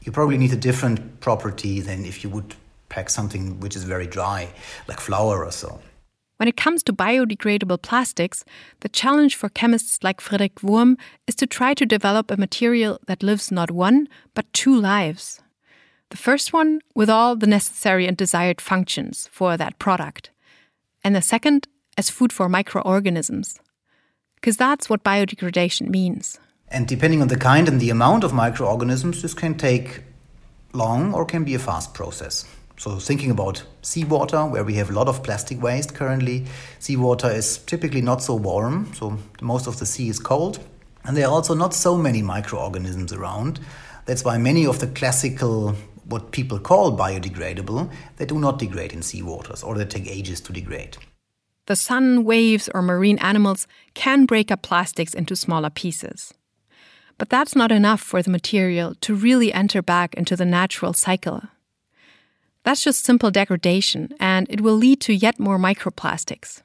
[0.03, 2.55] you probably need a different property than if you would
[2.91, 4.49] pack something which is very dry,
[4.87, 5.81] like flour or so.
[6.37, 8.45] When it comes to biodegradable plastics,
[8.81, 13.23] the challenge for chemists like Frederik Wurm is to try to develop a material that
[13.23, 15.41] lives not one, but two lives.
[16.11, 20.31] The first one with all the necessary and desired functions for that product,
[21.05, 23.61] and the second as food for microorganisms.
[24.37, 26.39] Because that's what biodegradation means.
[26.69, 30.03] And depending on the kind and the amount of microorganisms, this can take
[30.73, 32.45] long or can be a fast process.
[32.77, 36.47] So, thinking about seawater, where we have a lot of plastic waste currently,
[36.81, 40.59] seawater is typically not so warm, so most of the sea is cold.
[41.05, 43.61] And there are also not so many microorganisms around.
[44.07, 49.01] That's why many of the classical, what people call biodegradable, they do not degrade in
[49.01, 50.97] seawaters or they take ages to degrade.
[51.67, 56.35] The sun, waves, or marine animals can break up plastics into smaller pieces.
[57.17, 61.43] But that's not enough for the material to really enter back into the natural cycle.
[62.65, 66.63] That's just simple degradation, and it will lead to yet more microplastics.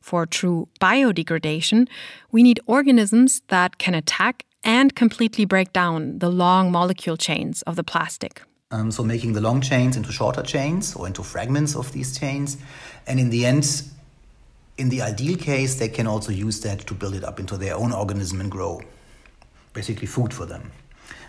[0.00, 1.88] For true biodegradation,
[2.32, 7.76] we need organisms that can attack and completely break down the long molecule chains of
[7.76, 8.42] the plastic.
[8.70, 12.56] Um, so, making the long chains into shorter chains or into fragments of these chains.
[13.06, 13.82] And in the end,
[14.78, 17.74] in the ideal case, they can also use that to build it up into their
[17.74, 18.80] own organism and grow.
[19.74, 20.70] Basically, food for them.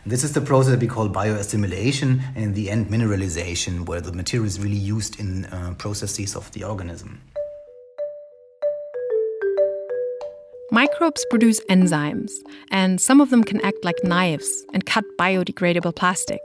[0.04, 4.47] This is the process we call bioassimilation and in the end, mineralization, where the material
[4.47, 7.22] is really used in uh, processes of the organism.
[10.72, 12.32] Microbes produce enzymes,
[12.72, 16.39] and some of them can act like knives and cut biodegradable plastic.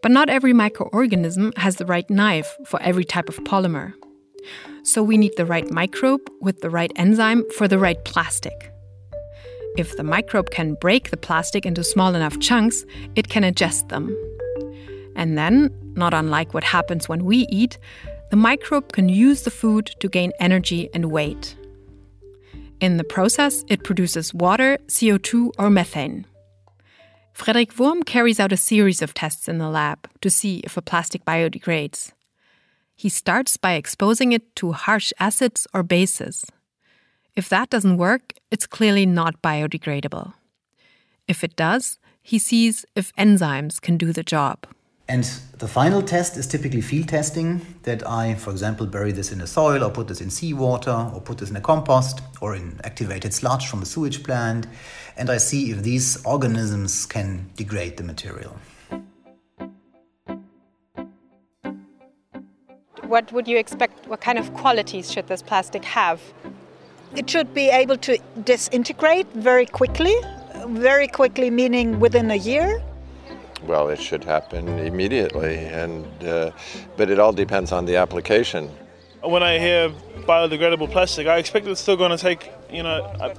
[0.00, 3.92] But not every microorganism has the right knife for every type of polymer.
[4.84, 8.73] So we need the right microbe with the right enzyme for the right plastic.
[9.76, 12.84] If the microbe can break the plastic into small enough chunks,
[13.16, 14.16] it can adjust them.
[15.16, 17.76] And then, not unlike what happens when we eat,
[18.30, 21.56] the microbe can use the food to gain energy and weight.
[22.80, 26.26] In the process, it produces water, CO2, or methane.
[27.32, 30.82] Frederik Wurm carries out a series of tests in the lab to see if a
[30.82, 32.12] plastic biodegrades.
[32.94, 36.44] He starts by exposing it to harsh acids or bases.
[37.36, 40.34] If that doesn't work, it's clearly not biodegradable.
[41.26, 44.66] If it does, he sees if enzymes can do the job.
[45.08, 45.24] And
[45.58, 49.48] the final test is typically field testing that I, for example, bury this in the
[49.48, 53.34] soil or put this in seawater or put this in a compost or in activated
[53.34, 54.68] sludge from a sewage plant.
[55.16, 58.56] And I see if these organisms can degrade the material.
[63.02, 64.06] What would you expect?
[64.06, 66.20] What kind of qualities should this plastic have?
[67.16, 70.14] It should be able to disintegrate very quickly,
[70.68, 72.82] very quickly meaning within a year
[73.66, 76.50] Well, it should happen immediately, and uh,
[76.98, 78.68] but it all depends on the application.
[79.22, 79.88] When I hear
[80.28, 83.34] biodegradable plastic, I expect it's still going to take you know a,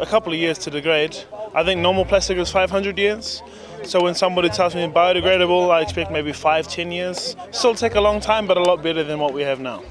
[0.00, 1.14] a couple of years to degrade.
[1.54, 3.42] I think normal plastic is 500 years.
[3.82, 7.36] So when somebody tells me biodegradable, I expect maybe five, ten years.
[7.50, 9.82] Still take a long time, but a lot better than what we have now.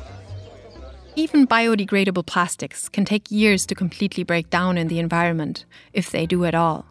[1.18, 5.64] Even biodegradable plastics can take years to completely break down in the environment,
[5.94, 6.86] if they do at all.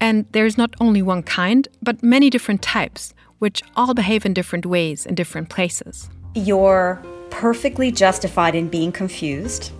[0.00, 4.66] And there's not only one kind, but many different types, which all behave in different
[4.66, 6.10] ways in different places.
[6.34, 9.70] You're perfectly justified in being confused.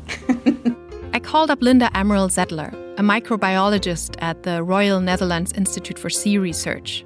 [1.12, 6.38] I called up Linda Amaral Zettler, a microbiologist at the Royal Netherlands Institute for Sea
[6.38, 7.04] Research.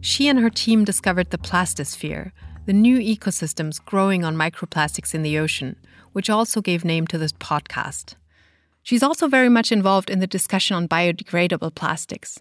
[0.00, 2.32] She and her team discovered the plastisphere,
[2.64, 5.76] the new ecosystems growing on microplastics in the ocean,
[6.12, 8.14] which also gave name to this podcast.
[8.82, 12.38] She's also very much involved in the discussion on biodegradable plastics.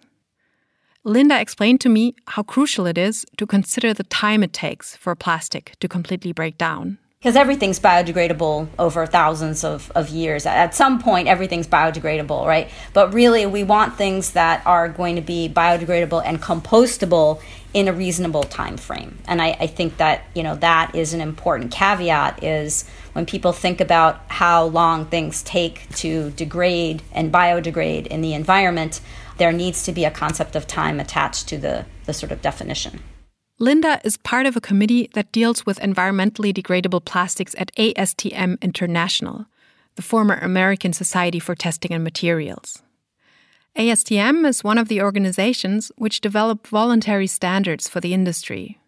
[1.04, 5.16] Linda explained to me how crucial it is to consider the time it takes for
[5.16, 7.00] plastic to completely break down.
[7.20, 10.48] Because everything's biodegradable over thousands of, of years.
[10.48, 12.68] At some point, everything's biodegradable, right?
[12.94, 17.40] But really, we want things that are going to be biodegradable and compostable
[17.74, 19.18] in a reasonable time frame.
[19.28, 23.54] And I, I think that, you know, that is an important caveat is when people
[23.54, 29.00] think about how long things take to degrade and biodegrade in the environment,
[29.38, 33.02] there needs to be a concept of time attached to the, the sort of definition.
[33.58, 39.46] Linda is part of a committee that deals with environmentally degradable plastics at ASTM International,
[39.96, 42.82] the former American Society for Testing and Materials.
[43.78, 48.80] ASTM is one of the organizations which develop voluntary standards for the industry.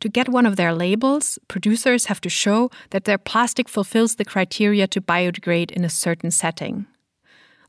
[0.00, 4.24] To get one of their labels, producers have to show that their plastic fulfills the
[4.24, 6.86] criteria to biodegrade in a certain setting.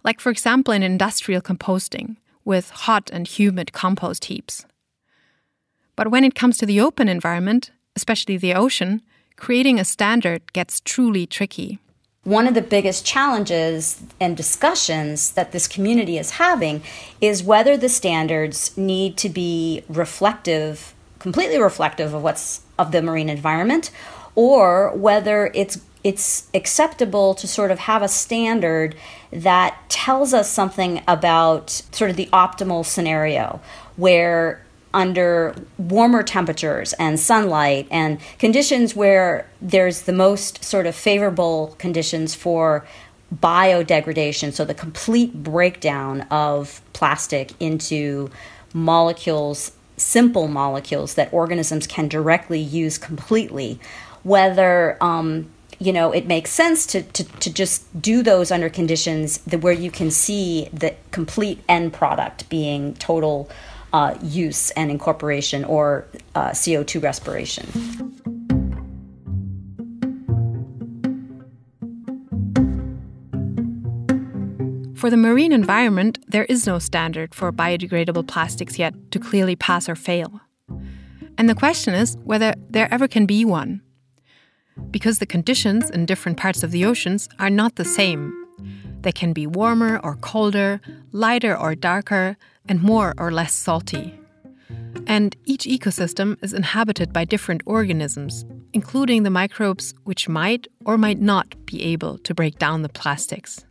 [0.03, 4.65] Like, for example, in industrial composting, with hot and humid compost heaps.
[5.95, 9.01] But when it comes to the open environment, especially the ocean,
[9.35, 11.79] creating a standard gets truly tricky.
[12.25, 16.81] One of the biggest challenges and discussions that this community is having
[17.21, 23.29] is whether the standards need to be reflective completely reflective of what's of the marine
[23.29, 23.89] environment
[24.35, 28.95] or whether it's it's acceptable to sort of have a standard
[29.31, 33.59] that tells us something about sort of the optimal scenario
[33.95, 34.64] where
[34.95, 42.33] under warmer temperatures and sunlight and conditions where there's the most sort of favorable conditions
[42.33, 42.87] for
[43.35, 48.29] biodegradation, so the complete breakdown of plastic into
[48.73, 53.79] molecules simple molecules that organisms can directly use completely,
[54.23, 59.37] whether um, you know it makes sense to, to, to just do those under conditions
[59.39, 63.49] that where you can see the complete end product being total
[63.93, 67.65] uh, use and incorporation or uh, CO2 respiration.
[74.95, 79.87] For the marine environment, there is no standard for biodegradable plastics yet to clearly pass
[79.87, 80.41] or fail.
[81.37, 83.81] And the question is whether there ever can be one.
[84.91, 88.44] Because the conditions in different parts of the oceans are not the same.
[89.05, 90.81] They can be warmer or colder,
[91.11, 92.37] lighter or darker,
[92.67, 94.19] and more or less salty.
[95.05, 101.21] And each ecosystem is inhabited by different organisms, including the microbes which might or might
[101.21, 103.63] not be able to break down the plastics.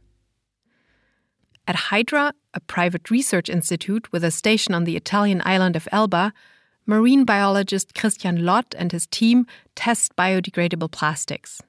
[1.66, 6.32] At Hydra, a private research institute with a station on the Italian island of Elba,
[6.86, 11.60] marine biologist Christian Lott and his team test biodegradable plastics.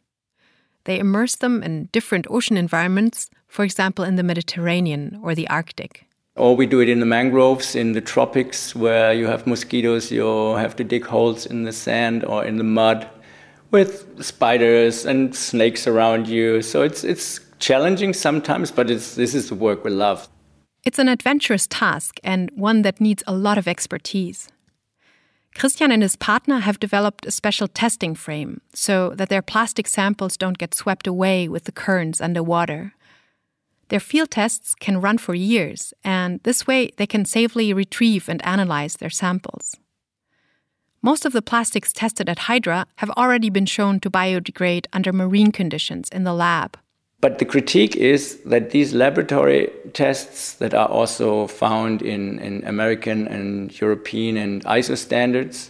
[0.84, 6.06] They immerse them in different ocean environments, for example, in the Mediterranean or the Arctic.
[6.36, 10.56] Or we do it in the mangroves in the tropics where you have mosquitoes, you
[10.56, 13.08] have to dig holes in the sand or in the mud
[13.72, 16.62] with spiders and snakes around you.
[16.62, 20.28] So it's, it's challenging sometimes, but it's, this is the work we love.
[20.84, 24.49] It's an adventurous task and one that needs a lot of expertise.
[25.56, 30.36] Christian and his partner have developed a special testing frame so that their plastic samples
[30.36, 32.93] don't get swept away with the currents underwater.
[33.89, 38.43] Their field tests can run for years, and this way they can safely retrieve and
[38.45, 39.75] analyze their samples.
[41.01, 45.51] Most of the plastics tested at Hydra have already been shown to biodegrade under marine
[45.51, 46.79] conditions in the lab.
[47.21, 53.27] But the critique is that these laboratory tests that are also found in, in American
[53.27, 55.69] and European and ISO standards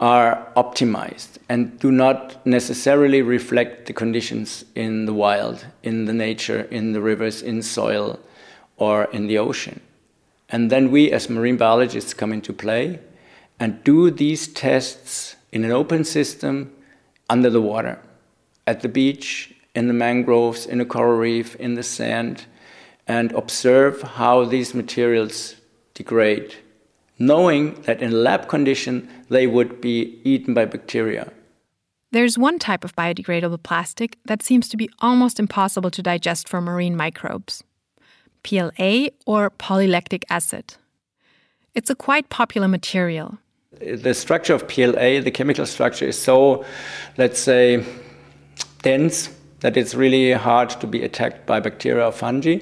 [0.00, 6.62] are optimized and do not necessarily reflect the conditions in the wild, in the nature,
[6.70, 8.18] in the rivers, in soil,
[8.78, 9.78] or in the ocean.
[10.48, 12.98] And then we, as marine biologists, come into play
[13.58, 16.72] and do these tests in an open system
[17.28, 18.00] under the water,
[18.66, 22.46] at the beach, in the mangroves, in a coral reef, in the sand,
[23.06, 25.56] and observe how these materials
[25.94, 26.56] degrade,
[27.20, 31.30] knowing that in lab condition they would be eaten by bacteria.
[32.12, 36.60] There's one type of biodegradable plastic that seems to be almost impossible to digest for
[36.60, 37.62] marine microbes
[38.42, 40.74] PLA or polylactic acid.
[41.74, 43.38] It's a quite popular material.
[43.80, 46.64] The structure of PLA, the chemical structure, is so,
[47.18, 47.84] let's say,
[48.82, 49.28] dense
[49.60, 52.60] that it's really hard to be attacked by bacteria or fungi.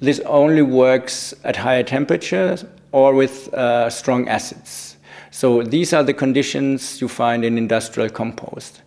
[0.00, 4.96] This only works at higher temperatures or with uh, strong acids.
[5.30, 8.82] So these are the conditions you find in industrial compost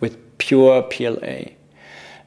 [0.00, 1.52] with pure PLA.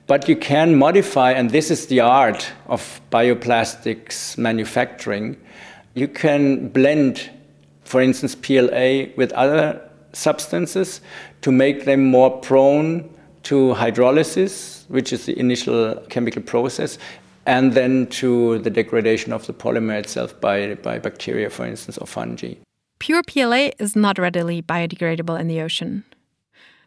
[0.08, 5.36] But you can modify, and this is the art of bioplastics manufacturing.
[5.96, 7.30] You can blend,
[7.84, 9.82] for instance, PLA with other
[10.14, 11.02] substances
[11.42, 13.14] to make them more prone
[13.44, 16.98] to hydrolysis, which is the initial chemical process,
[17.48, 22.06] and then to the degradation of the polymer itself by, by bacteria, for instance, or
[22.06, 22.56] fungi.
[23.00, 26.04] Pure PLA is not readily biodegradable in the ocean.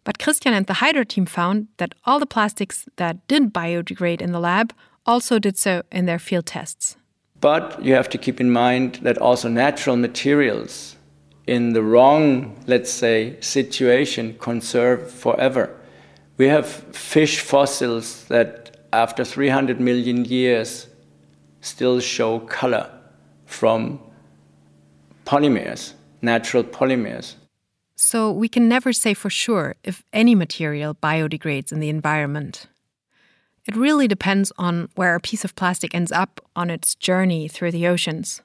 [0.04, 4.32] But Christian and the Hydra team found that all the plastics that did biodegrade in
[4.32, 4.72] the lab
[5.06, 6.96] also did so in their field tests.
[7.40, 10.96] But you have to keep in mind that also natural materials
[11.46, 15.74] in the wrong, let's say, situation conserve forever.
[16.36, 20.86] We have fish fossils that, after 300 million years,
[21.60, 22.90] still show color
[23.46, 24.00] from
[25.24, 27.34] polymers, natural polymers.
[27.96, 32.66] So we can never say for sure if any material biodegrades in the environment.
[33.66, 37.72] It really depends on where a piece of plastic ends up on its journey through
[37.72, 38.40] the oceans,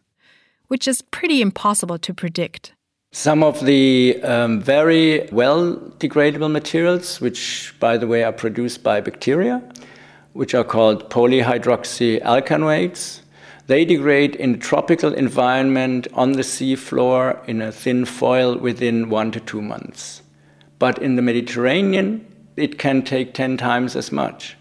[0.67, 2.73] which is pretty impossible to predict.
[3.13, 8.99] Some of the um, very well degradable materials, which, by the way, are produced by
[8.99, 9.63] bacteria,
[10.35, 13.21] which are called polyhydroxyalkanoates,
[13.67, 19.31] they degrade in a tropical environment on the seafloor in a thin foil within one
[19.31, 20.21] to two months.
[20.77, 22.25] But in the Mediterranean,
[22.57, 24.57] it can take 10 times as much.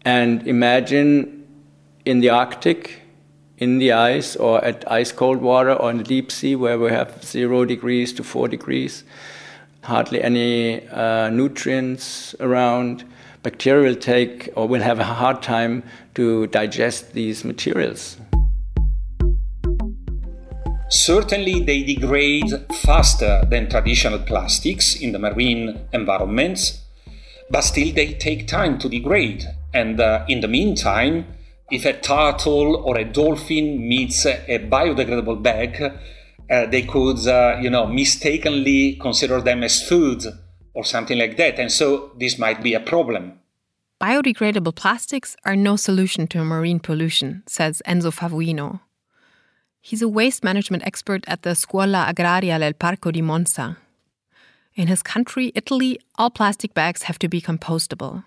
[0.00, 1.46] And imagine
[2.06, 3.02] in the Arctic,
[3.58, 6.88] in the ice or at ice cold water or in the deep sea where we
[6.88, 9.04] have zero degrees to four degrees,
[9.82, 13.04] hardly any uh, nutrients around.
[13.44, 15.82] Bacteria will take or will have a hard time
[16.14, 18.16] to digest these materials.
[20.88, 26.80] Certainly, they degrade faster than traditional plastics in the marine environments,
[27.50, 29.44] but still they take time to degrade.
[29.74, 31.26] And uh, in the meantime,
[31.70, 35.82] if a turtle or a dolphin meets a biodegradable bag,
[36.50, 40.24] uh, they could, uh, you know, mistakenly consider them as food
[40.74, 41.58] or something like that.
[41.58, 43.40] And so this might be a problem.
[44.00, 48.80] Biodegradable plastics are no solution to marine pollution, says Enzo Favoino.
[49.80, 53.76] He's a waste management expert at the Scuola Agraria del Parco di Monza.
[54.74, 58.24] In his country, Italy, all plastic bags have to be compostable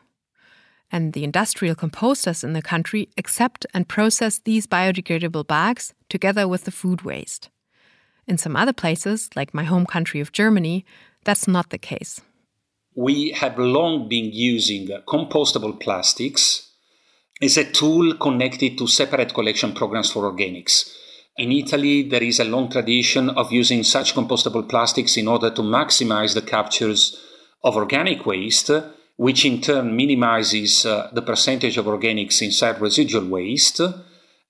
[0.91, 6.63] and the industrial composters in the country accept and process these biodegradable bags together with
[6.63, 7.49] the food waste.
[8.25, 10.85] In some other places, like my home country of Germany,
[11.23, 12.21] that's not the case.
[12.97, 16.71] We have long been using compostable plastics
[17.39, 20.91] as a tool connected to separate collection programs for organics.
[21.37, 25.61] In Italy, there is a long tradition of using such compostable plastics in order to
[25.61, 27.23] maximize the captures
[27.63, 28.71] of organic waste
[29.17, 33.81] which in turn minimizes uh, the percentage of organics inside residual waste,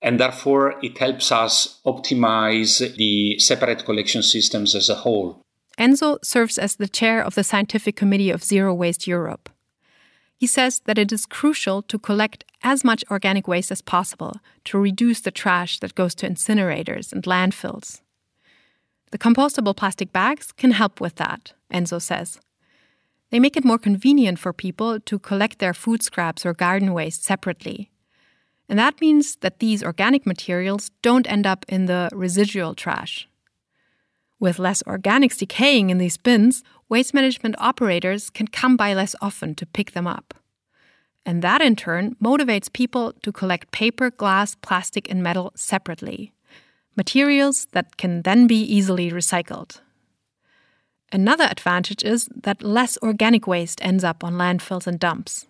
[0.00, 5.42] and therefore it helps us optimize the separate collection systems as a whole.
[5.78, 9.48] Enzo serves as the chair of the scientific committee of Zero Waste Europe.
[10.36, 14.78] He says that it is crucial to collect as much organic waste as possible to
[14.78, 18.00] reduce the trash that goes to incinerators and landfills.
[19.10, 22.38] The compostable plastic bags can help with that, Enzo says.
[23.30, 27.24] They make it more convenient for people to collect their food scraps or garden waste
[27.24, 27.90] separately.
[28.68, 33.28] And that means that these organic materials don't end up in the residual trash.
[34.40, 39.54] With less organics decaying in these bins, waste management operators can come by less often
[39.56, 40.34] to pick them up.
[41.26, 46.32] And that in turn motivates people to collect paper, glass, plastic, and metal separately,
[46.96, 49.80] materials that can then be easily recycled.
[51.10, 55.46] Another advantage is that less organic waste ends up on landfills and dumps.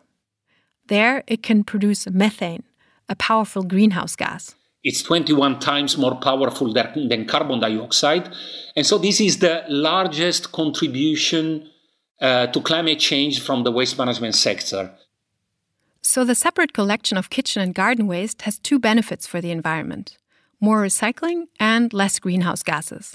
[0.86, 2.62] There, it can produce methane,
[3.08, 4.54] a powerful greenhouse gas.
[4.88, 8.32] It's 21 times more powerful than, carbon dioxide.
[8.74, 11.68] And so this is the largest contribution
[12.22, 14.90] uh, to climate change from the waste management sector.
[16.00, 20.16] So, the separate collection of kitchen and garden waste has two benefits for the environment
[20.58, 23.14] more recycling and less greenhouse gases.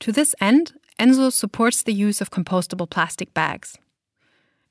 [0.00, 3.78] To this end, Enzo supports the use of compostable plastic bags.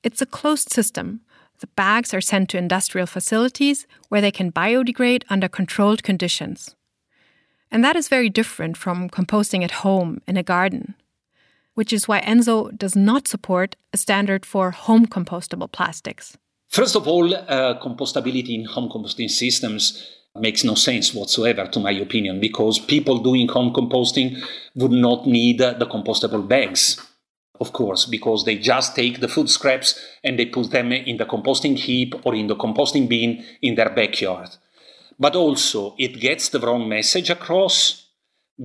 [0.04, 1.22] It's a closed system.
[1.60, 6.76] The bags are sent to industrial facilities where they can biodegrade under controlled conditions.
[7.72, 10.96] And that is very different from composting at home in a garden,
[11.76, 16.38] which is why Enzo does not support a standard for home compostable plastics.
[16.70, 21.92] First of all, uh, compostability in home composting systems makes no sense whatsoever, to my
[21.92, 24.42] opinion, because people doing home composting
[24.76, 27.02] would not need the compostable bags,
[27.60, 31.26] of course, because they just take the food scraps and they put them in the
[31.26, 34.50] composting heap or in the composting bin in their backyard.
[35.20, 38.08] But also, it gets the wrong message across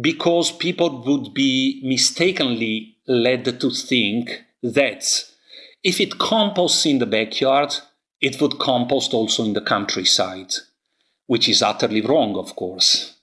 [0.01, 5.05] because people would be mistakenly led to think that
[5.82, 7.74] if it composts in the backyard,
[8.20, 10.55] it would compost also in the countryside
[11.26, 13.13] which is utterly wrong, of course.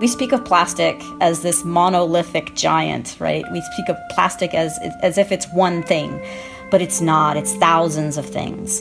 [0.00, 3.44] We speak of plastic as this monolithic giant, right?
[3.50, 6.24] We speak of plastic as, as if it's one thing,
[6.70, 8.80] but it's not, it's thousands of things.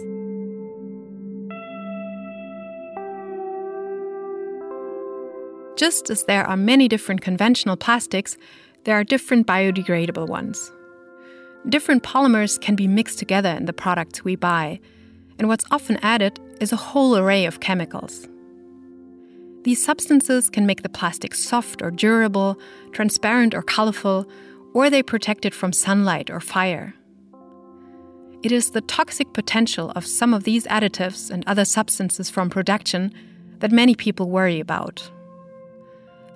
[5.76, 8.38] Just as there are many different conventional plastics,
[8.84, 10.72] there are different biodegradable ones.
[11.68, 14.80] Different polymers can be mixed together in the products we buy,
[15.40, 18.28] and what's often added is a whole array of chemicals.
[19.64, 22.60] These substances can make the plastic soft or durable,
[22.92, 24.30] transparent or colorful,
[24.74, 26.94] or they protect it from sunlight or fire.
[28.44, 33.14] It is the toxic potential of some of these additives and other substances from production
[33.60, 35.10] that many people worry about.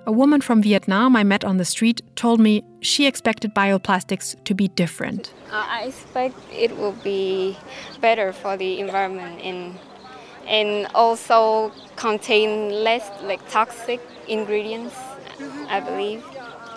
[0.04, 4.52] A woman from Vietnam I met on the street told me she expected bioplastics to
[4.52, 5.32] be different.
[5.48, 7.56] Uh, I expect it will be
[8.00, 9.78] better for the environment and
[10.52, 14.94] and also contain less like toxic ingredients,
[15.68, 16.22] I believe.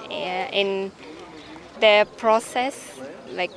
[0.09, 0.91] Yeah, and
[1.81, 2.97] the process,
[3.33, 3.51] like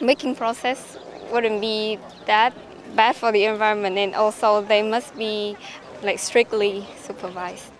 [0.00, 0.96] making process,
[1.32, 2.54] wouldn't be that
[2.94, 5.56] bad for the environment, and also they must be
[6.02, 7.72] like strictly supervised.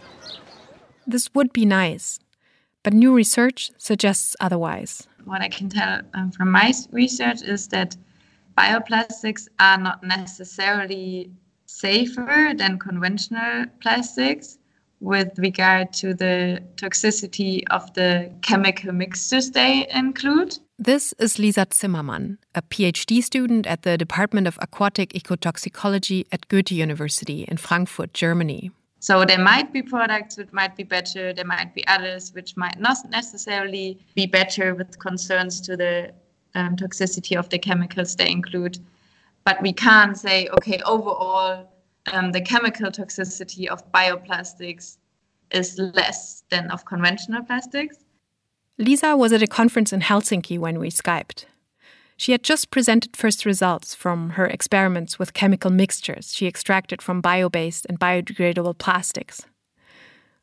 [1.06, 2.18] This would be nice,
[2.82, 5.06] but new research suggests otherwise.
[5.24, 7.96] What I can tell um, from my research is that
[8.58, 11.30] bioplastics are not necessarily
[11.66, 14.58] safer than conventional plastics
[15.00, 20.58] with regard to the toxicity of the chemical mixtures they include.
[20.78, 26.72] This is Lisa Zimmermann, a PhD student at the Department of Aquatic Ecotoxicology at Goethe
[26.72, 28.70] University in Frankfurt, Germany.
[29.00, 32.80] So there might be products which might be better, there might be others which might
[32.80, 36.12] not necessarily be better with concerns to the
[36.54, 38.78] um, toxicity of the chemicals they include.
[39.46, 41.72] But we can't say, okay, overall,
[42.12, 44.98] um, the chemical toxicity of bioplastics
[45.52, 47.96] is less than of conventional plastics.
[48.76, 51.44] Lisa was at a conference in Helsinki when we Skyped.
[52.16, 57.20] She had just presented first results from her experiments with chemical mixtures she extracted from
[57.20, 59.46] bio based and biodegradable plastics.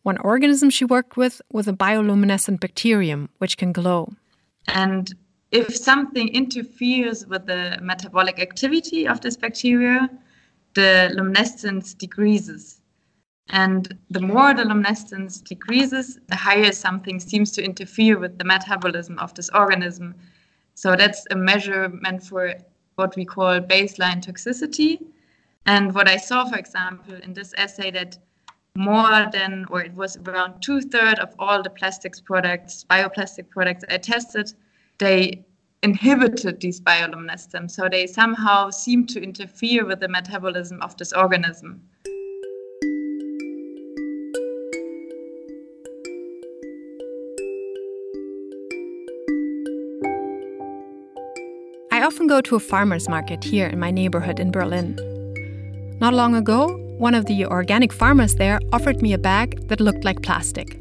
[0.04, 4.14] One organism she worked with was a bioluminescent bacterium, which can glow.
[4.68, 5.14] And
[5.54, 10.10] if something interferes with the metabolic activity of this bacteria,
[10.74, 12.82] the luminescence decreases.
[13.50, 19.20] And the more the luminescence decreases, the higher something seems to interfere with the metabolism
[19.20, 20.16] of this organism
[20.76, 22.54] so that's a measurement for
[22.96, 25.00] what we call baseline toxicity.
[25.66, 28.18] And what I saw, for example, in this assay, that
[28.76, 33.84] more than, or it was around two thirds of all the plastics products, bioplastic products
[33.90, 34.54] I tested,
[35.04, 35.44] they
[35.84, 37.72] inhibited these bioluminescence.
[37.72, 41.82] So they somehow seem to interfere with the metabolism of this organism.
[51.92, 54.98] I often go to a farmer's market here in my neighborhood in Berlin.
[56.00, 60.04] Not long ago, one of the organic farmers there offered me a bag that looked
[60.04, 60.80] like plastic.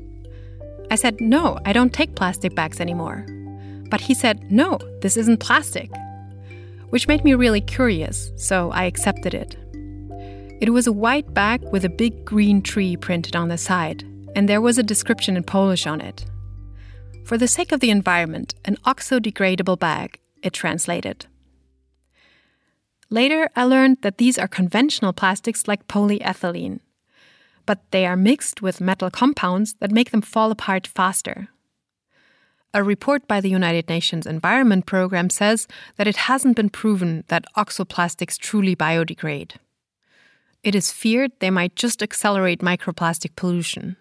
[0.90, 3.26] I said, No, I don't take plastic bags anymore.
[3.92, 5.90] But he said, No, this isn't plastic.
[6.88, 9.54] Which made me really curious, so I accepted it.
[10.62, 14.02] It was a white bag with a big green tree printed on the side,
[14.34, 16.24] and there was a description in Polish on it.
[17.26, 21.26] For the sake of the environment, an oxo degradable bag it translated.
[23.10, 26.80] Later, I learned that these are conventional plastics like polyethylene,
[27.66, 31.50] but they are mixed with metal compounds that make them fall apart faster.
[32.74, 37.44] A report by the United Nations Environment Programme says that it hasn't been proven that
[37.54, 39.56] oxoplastics truly biodegrade.
[40.62, 43.96] It is feared they might just accelerate microplastic pollution.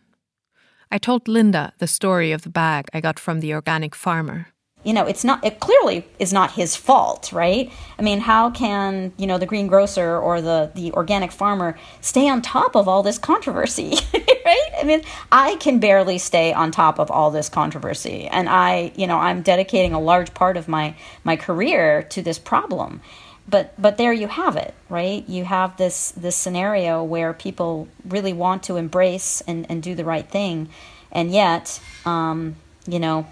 [0.89, 4.47] I told Linda the story of the bag I got from the organic farmer
[4.83, 7.71] you know it's not it clearly is not his fault right?
[7.99, 12.41] I mean how can you know the greengrocer or the the organic farmer stay on
[12.41, 14.69] top of all this controversy right?
[14.79, 18.27] I mean i can barely stay on top of all this controversy.
[18.27, 22.39] And i you know i'm dedicating a large part of my my career to this
[22.39, 23.01] problem.
[23.47, 25.27] But but there you have it right?
[25.27, 30.05] You have this this scenario where people really want to embrace and and do the
[30.05, 30.69] right thing.
[31.11, 32.55] And yet um
[32.87, 33.27] you know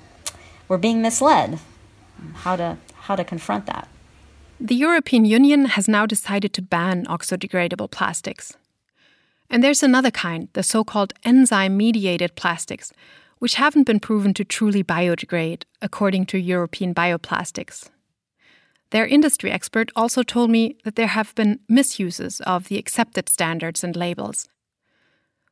[0.70, 1.60] we're being misled.
[2.36, 3.90] How to how to confront that?
[4.60, 8.56] The European Union has now decided to ban oxodegradable plastics.
[9.50, 12.94] And there's another kind, the so called enzyme mediated plastics,
[13.40, 17.90] which haven't been proven to truly biodegrade, according to European bioplastics.
[18.92, 23.84] Their industry expert also told me that there have been misuses of the accepted standards
[23.84, 24.50] and labels,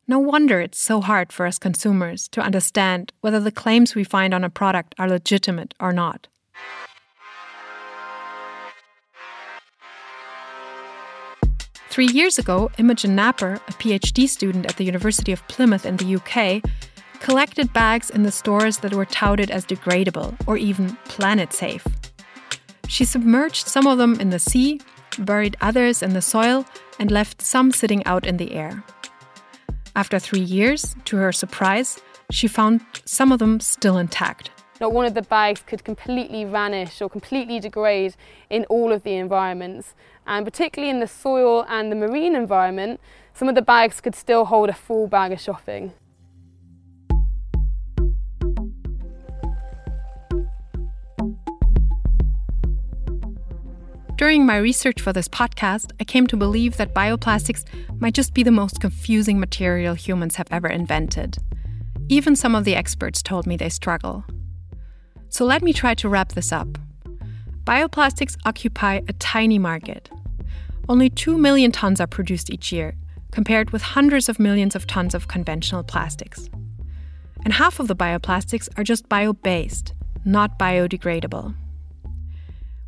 [0.08, 4.34] no wonder it's so hard for us consumers to understand whether the claims we find
[4.34, 6.28] on a product are legitimate or not.
[11.90, 16.16] Three years ago, Imogen Napper, a PhD student at the University of Plymouth in the
[16.16, 16.62] UK,
[17.20, 21.86] collected bags in the stores that were touted as degradable or even planet safe.
[22.88, 24.80] She submerged some of them in the sea,
[25.18, 26.66] buried others in the soil,
[27.00, 28.84] and left some sitting out in the air.
[29.98, 34.52] After three years, to her surprise, she found some of them still intact.
[34.80, 38.16] Not one of the bags could completely vanish or completely degrade
[38.48, 39.96] in all of the environments.
[40.28, 43.00] And particularly in the soil and the marine environment,
[43.34, 45.94] some of the bags could still hold a full bag of shopping.
[54.18, 57.66] During my research for this podcast, I came to believe that bioplastics
[58.00, 61.38] might just be the most confusing material humans have ever invented.
[62.10, 64.26] Even some of the experts told me they struggle.
[65.30, 66.80] So let me try to wrap this up.
[67.64, 70.10] Bioplastics occupy a tiny market.
[70.90, 72.96] Only 2 million tons are produced each year,
[73.32, 76.50] compared with hundreds of millions of tons of conventional plastics.
[77.46, 79.94] And half of the bioplastics are just bio based,
[80.26, 81.54] not biodegradable.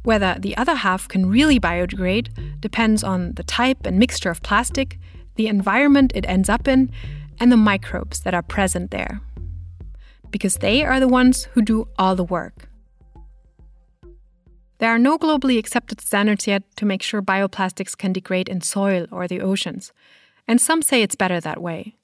[0.03, 4.97] Whether the other half can really biodegrade depends on the type and mixture of plastic,
[5.35, 6.91] the environment it ends up in,
[7.39, 9.21] and the microbes that are present there.
[10.31, 12.69] Because they are the ones who do all the work.
[14.79, 19.07] There are no globally accepted standards yet to make sure bioplastics can degrade in soil
[19.11, 19.91] or the oceans,
[20.47, 21.95] and some say it's better that way.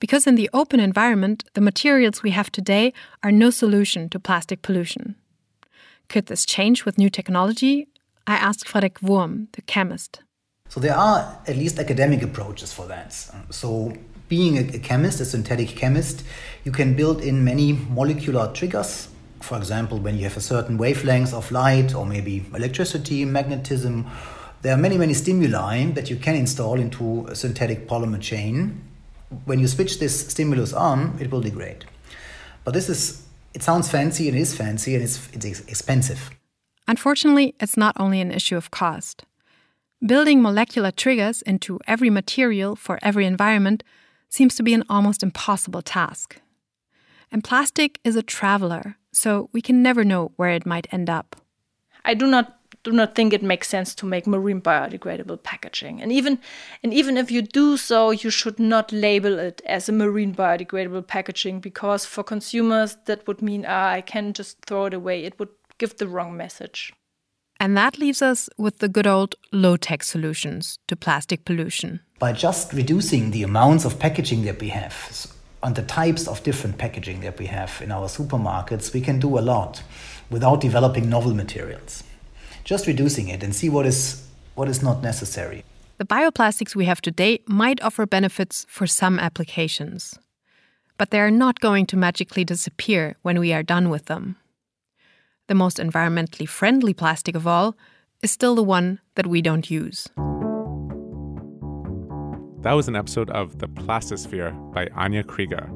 [0.00, 4.62] Because in the open environment, the materials we have today are no solution to plastic
[4.62, 5.16] pollution.
[6.08, 7.86] Could this change with new technology?
[8.26, 10.22] I asked Frederik Wurm, the chemist.
[10.70, 13.12] So there are at least academic approaches for that.
[13.50, 13.92] So
[14.28, 16.24] being a chemist, a synthetic chemist,
[16.64, 19.08] you can build in many molecular triggers.
[19.40, 24.06] For example, when you have a certain wavelength of light or maybe electricity, magnetism,
[24.62, 28.82] there are many, many stimuli that you can install into a synthetic polymer chain.
[29.44, 31.84] When you switch this stimulus on, it will degrade.
[32.64, 33.27] But this is
[33.58, 36.30] it sounds fancy, it is fancy, and it's, it's expensive.
[36.86, 39.24] Unfortunately, it's not only an issue of cost.
[40.06, 43.82] Building molecular triggers into every material for every environment
[44.28, 46.40] seems to be an almost impossible task.
[47.32, 51.34] And plastic is a traveler, so we can never know where it might end up.
[52.04, 52.57] I do not
[52.88, 56.00] do not think it makes sense to make marine biodegradable packaging.
[56.00, 56.38] And even
[56.82, 61.06] and even if you do so, you should not label it as a marine biodegradable
[61.06, 65.24] packaging because for consumers that would mean ah, I can just throw it away.
[65.24, 66.92] It would give the wrong message.
[67.60, 72.00] And that leaves us with the good old low tech solutions to plastic pollution.
[72.18, 75.26] By just reducing the amounts of packaging that we have
[75.62, 79.38] and the types of different packaging that we have in our supermarkets, we can do
[79.38, 79.82] a lot
[80.30, 82.04] without developing novel materials
[82.68, 85.64] just reducing it and see what is what is not necessary.
[85.96, 90.18] The bioplastics we have today might offer benefits for some applications,
[90.98, 94.36] but they are not going to magically disappear when we are done with them.
[95.46, 97.74] The most environmentally friendly plastic of all
[98.22, 100.06] is still the one that we don't use.
[102.60, 105.70] That was an episode of The Plastisphere by Anja Krieger.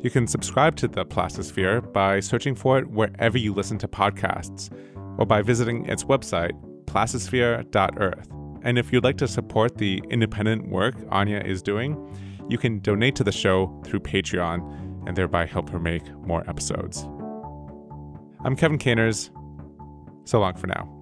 [0.00, 4.70] You can subscribe to The Plastisphere by searching for it wherever you listen to podcasts
[5.18, 6.52] or by visiting its website,
[6.86, 8.28] plastisphere.earth.
[8.62, 11.98] And if you'd like to support the independent work Anja is doing,
[12.48, 17.08] you can donate to the show through Patreon and thereby help her make more episodes.
[18.44, 19.30] I'm Kevin Caners.
[20.24, 21.01] So long for now.